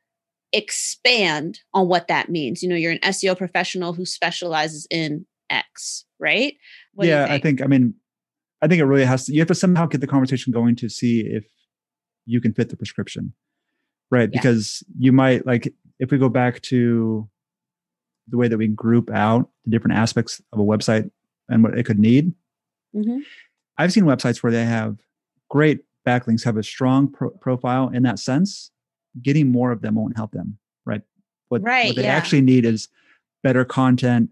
expand 0.52 1.60
on 1.74 1.88
what 1.88 2.08
that 2.08 2.28
means. 2.28 2.62
You 2.62 2.68
know, 2.68 2.76
you're 2.76 2.92
an 2.92 2.98
SEO 2.98 3.36
professional 3.36 3.92
who 3.92 4.04
specializes 4.04 4.86
in 4.90 5.26
X, 5.50 6.04
right? 6.18 6.54
What 6.94 7.06
yeah, 7.06 7.26
think? 7.26 7.32
I 7.32 7.38
think, 7.42 7.62
I 7.62 7.66
mean, 7.66 7.94
I 8.62 8.68
think 8.68 8.80
it 8.80 8.84
really 8.84 9.04
has 9.04 9.26
to, 9.26 9.32
you 9.32 9.40
have 9.40 9.48
to 9.48 9.54
somehow 9.54 9.86
get 9.86 10.00
the 10.00 10.06
conversation 10.06 10.52
going 10.52 10.76
to 10.76 10.88
see 10.88 11.20
if 11.20 11.44
you 12.28 12.40
can 12.40 12.52
fit 12.52 12.68
the 12.68 12.76
prescription 12.76 13.32
right 14.10 14.30
yeah. 14.32 14.40
because 14.40 14.84
you 14.98 15.12
might 15.12 15.46
like 15.46 15.72
if 15.98 16.10
we 16.10 16.18
go 16.18 16.28
back 16.28 16.60
to 16.62 17.28
the 18.28 18.36
way 18.36 18.46
that 18.46 18.58
we 18.58 18.68
group 18.68 19.10
out 19.10 19.48
the 19.64 19.70
different 19.70 19.96
aspects 19.96 20.40
of 20.52 20.58
a 20.58 20.62
website 20.62 21.10
and 21.48 21.64
what 21.64 21.76
it 21.76 21.84
could 21.84 21.98
need 21.98 22.32
mm-hmm. 22.94 23.18
i've 23.78 23.92
seen 23.92 24.04
websites 24.04 24.42
where 24.42 24.52
they 24.52 24.64
have 24.64 24.96
great 25.48 25.80
backlinks 26.06 26.44
have 26.44 26.56
a 26.56 26.62
strong 26.62 27.10
pro- 27.10 27.30
profile 27.30 27.88
in 27.88 28.02
that 28.02 28.18
sense 28.18 28.70
getting 29.22 29.50
more 29.50 29.72
of 29.72 29.80
them 29.80 29.94
won't 29.94 30.16
help 30.16 30.30
them 30.32 30.58
right 30.84 31.02
what, 31.48 31.62
right, 31.62 31.88
what 31.88 31.96
they 31.96 32.02
yeah. 32.02 32.14
actually 32.14 32.42
need 32.42 32.64
is 32.64 32.88
better 33.42 33.64
content 33.64 34.30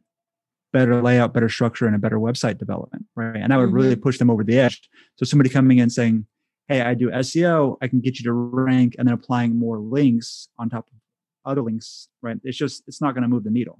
better 0.76 1.02
layout 1.02 1.32
better 1.32 1.48
structure 1.48 1.86
and 1.86 1.96
a 1.96 1.98
better 1.98 2.18
website 2.18 2.58
development 2.58 3.04
right 3.14 3.36
and 3.36 3.50
that 3.50 3.56
would 3.56 3.68
mm-hmm. 3.68 3.76
really 3.76 3.96
push 3.96 4.18
them 4.18 4.30
over 4.30 4.44
the 4.44 4.58
edge 4.58 4.88
so 5.16 5.24
somebody 5.24 5.48
coming 5.48 5.78
in 5.78 5.88
saying 5.88 6.26
hey, 6.68 6.80
I 6.80 6.94
do 6.94 7.10
SEO, 7.10 7.76
I 7.80 7.88
can 7.88 8.00
get 8.00 8.18
you 8.18 8.24
to 8.24 8.32
rank 8.32 8.96
and 8.98 9.06
then 9.06 9.14
applying 9.14 9.56
more 9.56 9.78
links 9.78 10.48
on 10.58 10.68
top 10.68 10.88
of 10.88 10.94
other 11.50 11.62
links, 11.62 12.08
right? 12.22 12.38
It's 12.42 12.56
just, 12.56 12.82
it's 12.86 13.00
not 13.00 13.14
going 13.14 13.22
to 13.22 13.28
move 13.28 13.44
the 13.44 13.50
needle. 13.50 13.78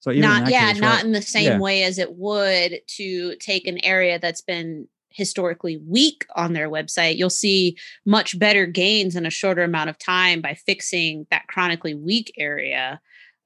So 0.00 0.12
not, 0.12 0.48
yeah, 0.48 0.72
case, 0.72 0.80
not 0.80 0.96
right? 0.96 1.04
in 1.04 1.12
the 1.12 1.22
same 1.22 1.44
yeah. 1.44 1.58
way 1.58 1.82
as 1.82 1.98
it 1.98 2.12
would 2.12 2.80
to 2.86 3.34
take 3.36 3.66
an 3.66 3.84
area 3.84 4.20
that's 4.20 4.40
been 4.40 4.86
historically 5.08 5.78
weak 5.78 6.26
on 6.36 6.52
their 6.52 6.70
website. 6.70 7.16
You'll 7.16 7.30
see 7.30 7.76
much 8.04 8.38
better 8.38 8.66
gains 8.66 9.16
in 9.16 9.26
a 9.26 9.30
shorter 9.30 9.64
amount 9.64 9.90
of 9.90 9.98
time 9.98 10.40
by 10.40 10.54
fixing 10.54 11.26
that 11.30 11.48
chronically 11.48 11.94
weak 11.94 12.32
area. 12.38 13.00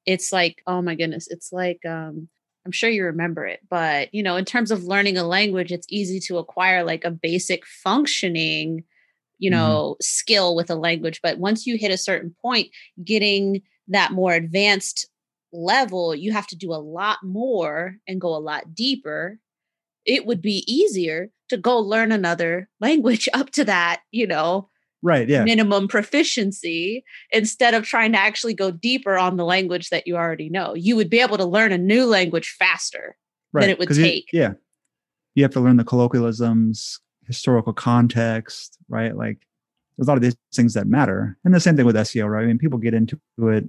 It's 0.04 0.32
like, 0.32 0.62
oh 0.66 0.82
my 0.82 0.96
goodness, 0.96 1.28
it's 1.28 1.52
like 1.52 1.86
um 1.86 2.28
I'm 2.64 2.72
sure 2.72 2.90
you 2.90 3.04
remember 3.04 3.46
it, 3.46 3.60
but 3.68 4.12
you 4.14 4.22
know, 4.22 4.36
in 4.36 4.44
terms 4.44 4.70
of 4.70 4.84
learning 4.84 5.16
a 5.16 5.24
language, 5.24 5.72
it's 5.72 5.86
easy 5.90 6.20
to 6.20 6.38
acquire 6.38 6.84
like 6.84 7.04
a 7.04 7.10
basic 7.10 7.66
functioning, 7.66 8.84
you 9.38 9.50
mm-hmm. 9.50 9.58
know, 9.58 9.90
mm-hmm. 9.92 10.02
skill 10.02 10.54
with 10.54 10.70
a 10.70 10.74
language. 10.74 11.20
But 11.22 11.38
once 11.38 11.66
you 11.66 11.78
hit 11.78 11.90
a 11.90 11.98
certain 11.98 12.34
point, 12.42 12.68
getting 13.04 13.62
that 13.88 14.12
more 14.12 14.32
advanced 14.32 15.08
level, 15.52 16.14
you 16.14 16.32
have 16.32 16.46
to 16.48 16.56
do 16.56 16.72
a 16.72 16.76
lot 16.76 17.18
more 17.22 17.96
and 18.06 18.20
go 18.20 18.34
a 18.34 18.38
lot 18.38 18.74
deeper. 18.74 19.38
It 20.06 20.26
would 20.26 20.40
be 20.40 20.64
easier 20.72 21.30
to 21.48 21.56
go 21.56 21.78
learn 21.78 22.12
another 22.12 22.68
language 22.80 23.28
up 23.32 23.50
to 23.50 23.64
that, 23.64 24.00
you 24.10 24.26
know, 24.26 24.69
right 25.02 25.28
yeah. 25.28 25.44
minimum 25.44 25.88
proficiency 25.88 27.04
instead 27.30 27.74
of 27.74 27.84
trying 27.84 28.12
to 28.12 28.18
actually 28.18 28.54
go 28.54 28.70
deeper 28.70 29.16
on 29.16 29.36
the 29.36 29.44
language 29.44 29.90
that 29.90 30.06
you 30.06 30.16
already 30.16 30.48
know. 30.48 30.74
You 30.74 30.96
would 30.96 31.10
be 31.10 31.20
able 31.20 31.38
to 31.38 31.44
learn 31.44 31.72
a 31.72 31.78
new 31.78 32.06
language 32.06 32.54
faster 32.58 33.16
right. 33.52 33.62
than 33.62 33.70
it 33.70 33.78
would 33.78 33.88
take 33.88 34.32
you, 34.32 34.40
yeah. 34.40 34.52
You 35.34 35.44
have 35.44 35.52
to 35.52 35.60
learn 35.60 35.76
the 35.76 35.84
colloquialisms 35.84 37.00
historical 37.26 37.72
context 37.72 38.76
right? 38.88 39.16
Like 39.16 39.38
there's 39.96 40.08
a 40.08 40.10
lot 40.10 40.16
of 40.16 40.22
these 40.22 40.36
things 40.54 40.74
that 40.74 40.86
matter 40.86 41.36
and 41.44 41.54
the 41.54 41.60
same 41.60 41.76
thing 41.76 41.86
with 41.86 41.96
seo 41.96 42.28
right? 42.28 42.42
I 42.42 42.46
mean 42.46 42.58
people 42.58 42.78
get 42.78 42.94
into 42.94 43.18
it 43.38 43.64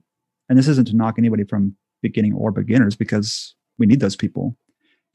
and 0.49 0.57
this 0.57 0.67
isn't 0.67 0.87
to 0.87 0.95
knock 0.95 1.15
anybody 1.17 1.43
from 1.43 1.75
beginning 2.01 2.33
or 2.33 2.51
beginners 2.51 2.95
because 2.95 3.55
we 3.77 3.85
need 3.85 3.99
those 3.99 4.15
people. 4.15 4.57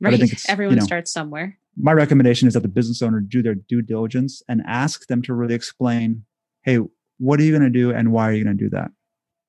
Right 0.00 0.14
I 0.14 0.16
think 0.18 0.38
everyone 0.48 0.74
you 0.74 0.80
know, 0.80 0.86
starts 0.86 1.10
somewhere 1.12 1.58
my 1.76 1.92
recommendation 1.92 2.48
is 2.48 2.54
that 2.54 2.60
the 2.60 2.68
business 2.68 3.02
owner 3.02 3.20
do 3.20 3.42
their 3.42 3.54
due 3.54 3.82
diligence 3.82 4.42
and 4.48 4.62
ask 4.66 5.06
them 5.08 5.22
to 5.22 5.34
really 5.34 5.54
explain, 5.54 6.24
hey, 6.62 6.78
what 7.18 7.38
are 7.38 7.42
you 7.42 7.50
going 7.50 7.62
to 7.62 7.70
do 7.70 7.92
and 7.92 8.12
why 8.12 8.28
are 8.28 8.32
you 8.32 8.44
going 8.44 8.56
to 8.56 8.64
do 8.64 8.70
that? 8.70 8.90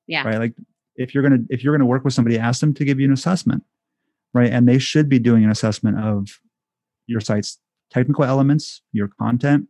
Yeah. 0.07 0.23
Right. 0.23 0.37
Like 0.37 0.53
if 0.95 1.13
you're 1.13 1.27
going 1.27 1.47
to, 1.47 1.53
if 1.53 1.63
you're 1.63 1.73
going 1.73 1.85
to 1.85 1.85
work 1.85 2.03
with 2.03 2.13
somebody, 2.13 2.37
ask 2.37 2.59
them 2.59 2.73
to 2.73 2.85
give 2.85 2.99
you 2.99 3.07
an 3.07 3.13
assessment. 3.13 3.63
Right. 4.33 4.51
And 4.51 4.67
they 4.67 4.77
should 4.77 5.09
be 5.09 5.19
doing 5.19 5.43
an 5.43 5.49
assessment 5.49 5.99
of 5.99 6.39
your 7.07 7.21
site's 7.21 7.59
technical 7.91 8.25
elements, 8.25 8.81
your 8.91 9.09
content, 9.19 9.67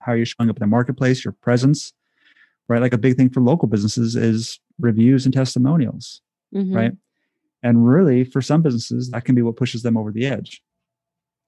how 0.00 0.12
you're 0.12 0.26
showing 0.26 0.50
up 0.50 0.56
in 0.56 0.60
the 0.60 0.66
marketplace, 0.66 1.24
your 1.24 1.32
presence. 1.32 1.92
Right. 2.68 2.80
Like 2.80 2.94
a 2.94 2.98
big 2.98 3.16
thing 3.16 3.30
for 3.30 3.40
local 3.40 3.68
businesses 3.68 4.16
is 4.16 4.60
reviews 4.78 5.24
and 5.24 5.34
testimonials. 5.34 6.20
Mm-hmm. 6.54 6.74
Right. 6.74 6.92
And 7.62 7.88
really, 7.88 8.24
for 8.24 8.42
some 8.42 8.60
businesses, 8.60 9.10
that 9.10 9.24
can 9.24 9.34
be 9.34 9.40
what 9.40 9.56
pushes 9.56 9.82
them 9.82 9.96
over 9.96 10.12
the 10.12 10.26
edge 10.26 10.62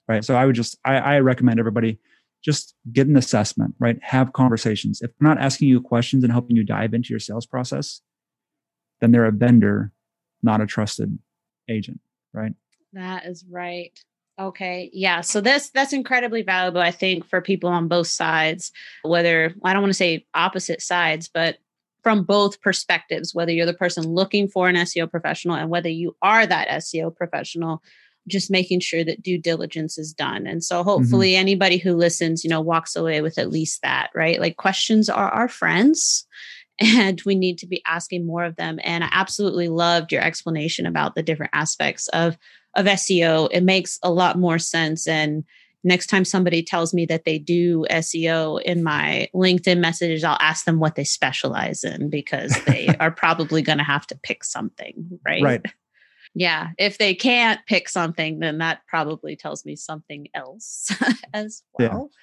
right? 0.08 0.24
So 0.24 0.34
I 0.34 0.46
would 0.46 0.54
just, 0.54 0.78
I, 0.84 0.96
I 0.96 1.18
recommend 1.20 1.58
everybody 1.58 1.98
just 2.44 2.74
get 2.92 3.08
an 3.08 3.16
assessment, 3.16 3.74
right? 3.78 3.98
Have 4.02 4.32
conversations. 4.32 5.02
If 5.02 5.10
they're 5.18 5.28
not 5.28 5.38
asking 5.38 5.68
you 5.68 5.80
questions 5.80 6.22
and 6.22 6.32
helping 6.32 6.56
you 6.56 6.64
dive 6.64 6.94
into 6.94 7.10
your 7.10 7.18
sales 7.18 7.46
process, 7.46 8.00
then 9.00 9.10
they're 9.10 9.26
a 9.26 9.32
vendor, 9.32 9.92
not 10.42 10.60
a 10.60 10.66
trusted 10.66 11.18
agent, 11.68 12.00
right? 12.32 12.52
That 12.92 13.26
is 13.26 13.44
right. 13.50 13.98
Okay. 14.38 14.90
Yeah. 14.92 15.22
So 15.22 15.40
this 15.40 15.70
that's 15.70 15.94
incredibly 15.94 16.42
valuable, 16.42 16.80
I 16.80 16.90
think, 16.90 17.26
for 17.26 17.40
people 17.40 17.70
on 17.70 17.88
both 17.88 18.06
sides, 18.06 18.70
whether 19.02 19.54
I 19.64 19.72
don't 19.72 19.82
want 19.82 19.90
to 19.90 19.94
say 19.94 20.26
opposite 20.34 20.82
sides, 20.82 21.28
but 21.32 21.56
from 22.02 22.22
both 22.22 22.60
perspectives, 22.60 23.34
whether 23.34 23.50
you're 23.50 23.66
the 23.66 23.74
person 23.74 24.04
looking 24.04 24.46
for 24.46 24.68
an 24.68 24.76
SEO 24.76 25.10
professional 25.10 25.56
and 25.56 25.70
whether 25.70 25.88
you 25.88 26.14
are 26.22 26.46
that 26.46 26.68
SEO 26.68 27.14
professional, 27.16 27.82
just 28.28 28.50
making 28.50 28.80
sure 28.80 29.04
that 29.04 29.22
due 29.22 29.38
diligence 29.38 29.98
is 29.98 30.12
done. 30.12 30.46
And 30.46 30.62
so 30.62 30.80
mm-hmm. 30.80 30.88
hopefully 30.88 31.30
mm-hmm. 31.32 31.40
anybody 31.40 31.78
who 31.78 31.94
listens, 31.94 32.44
you 32.44 32.50
know, 32.50 32.60
walks 32.60 32.96
away 32.96 33.20
with 33.20 33.38
at 33.38 33.50
least 33.50 33.82
that, 33.82 34.10
right? 34.14 34.40
Like 34.40 34.56
questions 34.56 35.08
are 35.08 35.28
our 35.30 35.48
friends 35.48 36.26
and 36.80 37.20
we 37.24 37.34
need 37.34 37.58
to 37.58 37.66
be 37.66 37.82
asking 37.86 38.26
more 38.26 38.44
of 38.44 38.56
them. 38.56 38.78
And 38.82 39.04
I 39.04 39.08
absolutely 39.12 39.68
loved 39.68 40.12
your 40.12 40.22
explanation 40.22 40.86
about 40.86 41.14
the 41.14 41.22
different 41.22 41.52
aspects 41.54 42.08
of 42.08 42.36
of 42.74 42.84
SEO. 42.84 43.48
It 43.52 43.62
makes 43.62 43.98
a 44.02 44.10
lot 44.10 44.38
more 44.38 44.58
sense 44.58 45.06
and 45.06 45.44
next 45.86 46.08
time 46.08 46.24
somebody 46.24 46.62
tells 46.62 46.92
me 46.92 47.06
that 47.06 47.24
they 47.24 47.38
do 47.38 47.86
SEO 47.90 48.60
in 48.62 48.82
my 48.82 49.28
LinkedIn 49.34 49.78
messages, 49.78 50.24
I'll 50.24 50.36
ask 50.40 50.64
them 50.64 50.80
what 50.80 50.96
they 50.96 51.04
specialize 51.04 51.84
in 51.84 52.10
because 52.10 52.58
they 52.66 52.88
are 53.00 53.12
probably 53.12 53.62
going 53.62 53.78
to 53.78 53.84
have 53.84 54.06
to 54.08 54.18
pick 54.22 54.44
something, 54.44 55.20
right? 55.24 55.42
Right. 55.42 55.66
Yeah. 56.38 56.68
If 56.78 56.98
they 56.98 57.14
can't 57.14 57.60
pick 57.66 57.88
something, 57.88 58.40
then 58.40 58.58
that 58.58 58.80
probably 58.86 59.36
tells 59.36 59.64
me 59.64 59.74
something 59.74 60.28
else 60.34 60.90
as 61.34 61.62
well. 61.78 62.10
Yeah. 62.12 62.18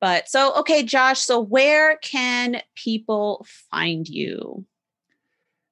But 0.00 0.28
so, 0.28 0.54
okay, 0.56 0.82
Josh, 0.82 1.20
so 1.20 1.38
where 1.38 1.98
can 1.98 2.62
people 2.74 3.46
find 3.70 4.08
you? 4.08 4.64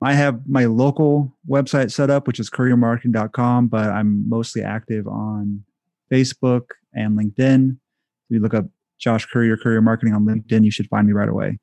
I 0.02 0.12
have 0.12 0.40
my 0.46 0.66
local 0.66 1.36
website 1.48 1.90
set 1.90 2.10
up, 2.10 2.26
which 2.26 2.38
is 2.38 2.48
curriermarketing.com, 2.48 3.68
but 3.68 3.88
I'm 3.88 4.28
mostly 4.28 4.62
active 4.62 5.08
on 5.08 5.64
Facebook, 6.12 6.62
and 6.92 7.18
LinkedIn. 7.18 7.70
If 7.70 8.34
you 8.34 8.40
look 8.40 8.54
up 8.54 8.66
Josh 8.98 9.26
Currier, 9.26 9.56
Currier 9.56 9.80
Marketing 9.80 10.14
on 10.14 10.24
LinkedIn, 10.26 10.64
you 10.64 10.70
should 10.70 10.88
find 10.88 11.06
me 11.06 11.12
right 11.12 11.28
away. 11.28 11.58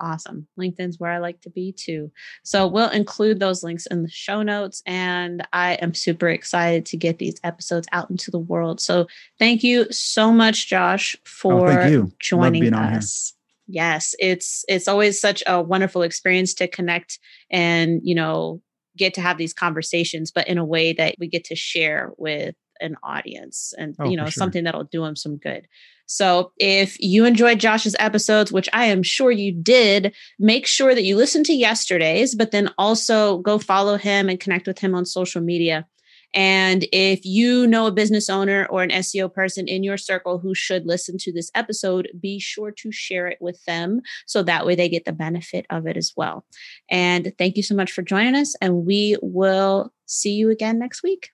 Awesome. 0.00 0.46
LinkedIn's 0.58 0.98
where 0.98 1.10
I 1.10 1.18
like 1.18 1.42
to 1.42 1.50
be 1.50 1.72
too. 1.72 2.10
So 2.42 2.66
we'll 2.66 2.88
include 2.88 3.38
those 3.38 3.62
links 3.62 3.86
in 3.86 4.02
the 4.02 4.08
show 4.08 4.42
notes. 4.42 4.82
And 4.86 5.46
I 5.52 5.74
am 5.74 5.92
super 5.92 6.28
excited 6.28 6.86
to 6.86 6.96
get 6.96 7.18
these 7.18 7.38
episodes 7.44 7.86
out 7.92 8.10
into 8.10 8.30
the 8.30 8.38
world. 8.38 8.80
So 8.80 9.06
thank 9.38 9.62
you 9.62 9.90
so 9.92 10.32
much, 10.32 10.68
Josh, 10.68 11.16
for 11.24 11.70
oh, 11.70 12.10
joining 12.18 12.72
us. 12.72 13.34
Yes, 13.66 14.14
it's 14.18 14.64
it's 14.68 14.88
always 14.88 15.20
such 15.20 15.44
a 15.46 15.62
wonderful 15.62 16.02
experience 16.02 16.54
to 16.54 16.66
connect 16.66 17.20
and 17.50 18.00
you 18.02 18.16
know 18.16 18.60
get 18.96 19.14
to 19.14 19.20
have 19.20 19.38
these 19.38 19.54
conversations, 19.54 20.32
but 20.32 20.48
in 20.48 20.58
a 20.58 20.64
way 20.64 20.92
that 20.92 21.14
we 21.20 21.28
get 21.28 21.44
to 21.44 21.54
share 21.54 22.12
with 22.16 22.56
an 22.80 22.96
audience 23.02 23.72
and 23.78 23.96
oh, 23.98 24.08
you 24.08 24.16
know 24.16 24.24
sure. 24.24 24.30
something 24.32 24.64
that'll 24.64 24.84
do 24.84 25.04
him 25.04 25.16
some 25.16 25.36
good 25.36 25.66
so 26.06 26.52
if 26.58 27.00
you 27.00 27.24
enjoyed 27.24 27.60
josh's 27.60 27.96
episodes 27.98 28.52
which 28.52 28.68
i 28.72 28.84
am 28.86 29.02
sure 29.02 29.30
you 29.30 29.52
did 29.52 30.14
make 30.38 30.66
sure 30.66 30.94
that 30.94 31.04
you 31.04 31.16
listen 31.16 31.44
to 31.44 31.52
yesterday's 31.52 32.34
but 32.34 32.50
then 32.50 32.70
also 32.78 33.38
go 33.38 33.58
follow 33.58 33.96
him 33.96 34.28
and 34.28 34.40
connect 34.40 34.66
with 34.66 34.78
him 34.78 34.94
on 34.94 35.04
social 35.04 35.40
media 35.40 35.86
and 36.34 36.86
if 36.92 37.24
you 37.24 37.66
know 37.66 37.86
a 37.86 37.92
business 37.92 38.30
owner 38.30 38.66
or 38.70 38.82
an 38.82 38.90
SEO 38.90 39.32
person 39.32 39.66
in 39.66 39.82
your 39.82 39.96
circle 39.96 40.38
who 40.38 40.54
should 40.54 40.86
listen 40.86 41.18
to 41.18 41.32
this 41.32 41.50
episode, 41.54 42.08
be 42.20 42.38
sure 42.38 42.70
to 42.70 42.92
share 42.92 43.26
it 43.26 43.38
with 43.40 43.62
them 43.64 44.00
so 44.26 44.42
that 44.42 44.64
way 44.64 44.74
they 44.74 44.88
get 44.88 45.04
the 45.04 45.12
benefit 45.12 45.66
of 45.70 45.86
it 45.86 45.96
as 45.96 46.12
well. 46.16 46.44
And 46.88 47.32
thank 47.36 47.56
you 47.56 47.62
so 47.62 47.74
much 47.74 47.90
for 47.90 48.02
joining 48.02 48.36
us, 48.36 48.54
and 48.60 48.86
we 48.86 49.16
will 49.22 49.92
see 50.06 50.32
you 50.32 50.50
again 50.50 50.78
next 50.78 51.02
week. 51.02 51.30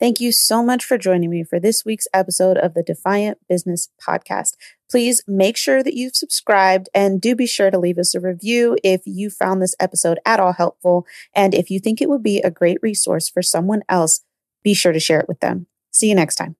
Thank 0.00 0.20
you 0.20 0.30
so 0.30 0.62
much 0.62 0.84
for 0.84 0.96
joining 0.96 1.30
me 1.30 1.42
for 1.42 1.58
this 1.58 1.84
week's 1.84 2.06
episode 2.14 2.56
of 2.56 2.74
the 2.74 2.84
Defiant 2.84 3.38
Business 3.48 3.88
Podcast. 4.00 4.52
Please 4.88 5.22
make 5.26 5.56
sure 5.56 5.82
that 5.82 5.94
you've 5.94 6.14
subscribed 6.14 6.88
and 6.94 7.20
do 7.20 7.34
be 7.34 7.46
sure 7.46 7.70
to 7.70 7.78
leave 7.78 7.98
us 7.98 8.14
a 8.14 8.20
review 8.20 8.76
if 8.84 9.02
you 9.04 9.28
found 9.28 9.60
this 9.60 9.74
episode 9.80 10.20
at 10.24 10.38
all 10.38 10.52
helpful. 10.52 11.04
And 11.34 11.52
if 11.52 11.68
you 11.68 11.80
think 11.80 12.00
it 12.00 12.08
would 12.08 12.22
be 12.22 12.40
a 12.40 12.50
great 12.50 12.78
resource 12.80 13.28
for 13.28 13.42
someone 13.42 13.82
else, 13.88 14.20
be 14.62 14.72
sure 14.72 14.92
to 14.92 15.00
share 15.00 15.20
it 15.20 15.28
with 15.28 15.40
them. 15.40 15.66
See 15.90 16.08
you 16.08 16.14
next 16.14 16.36
time. 16.36 16.54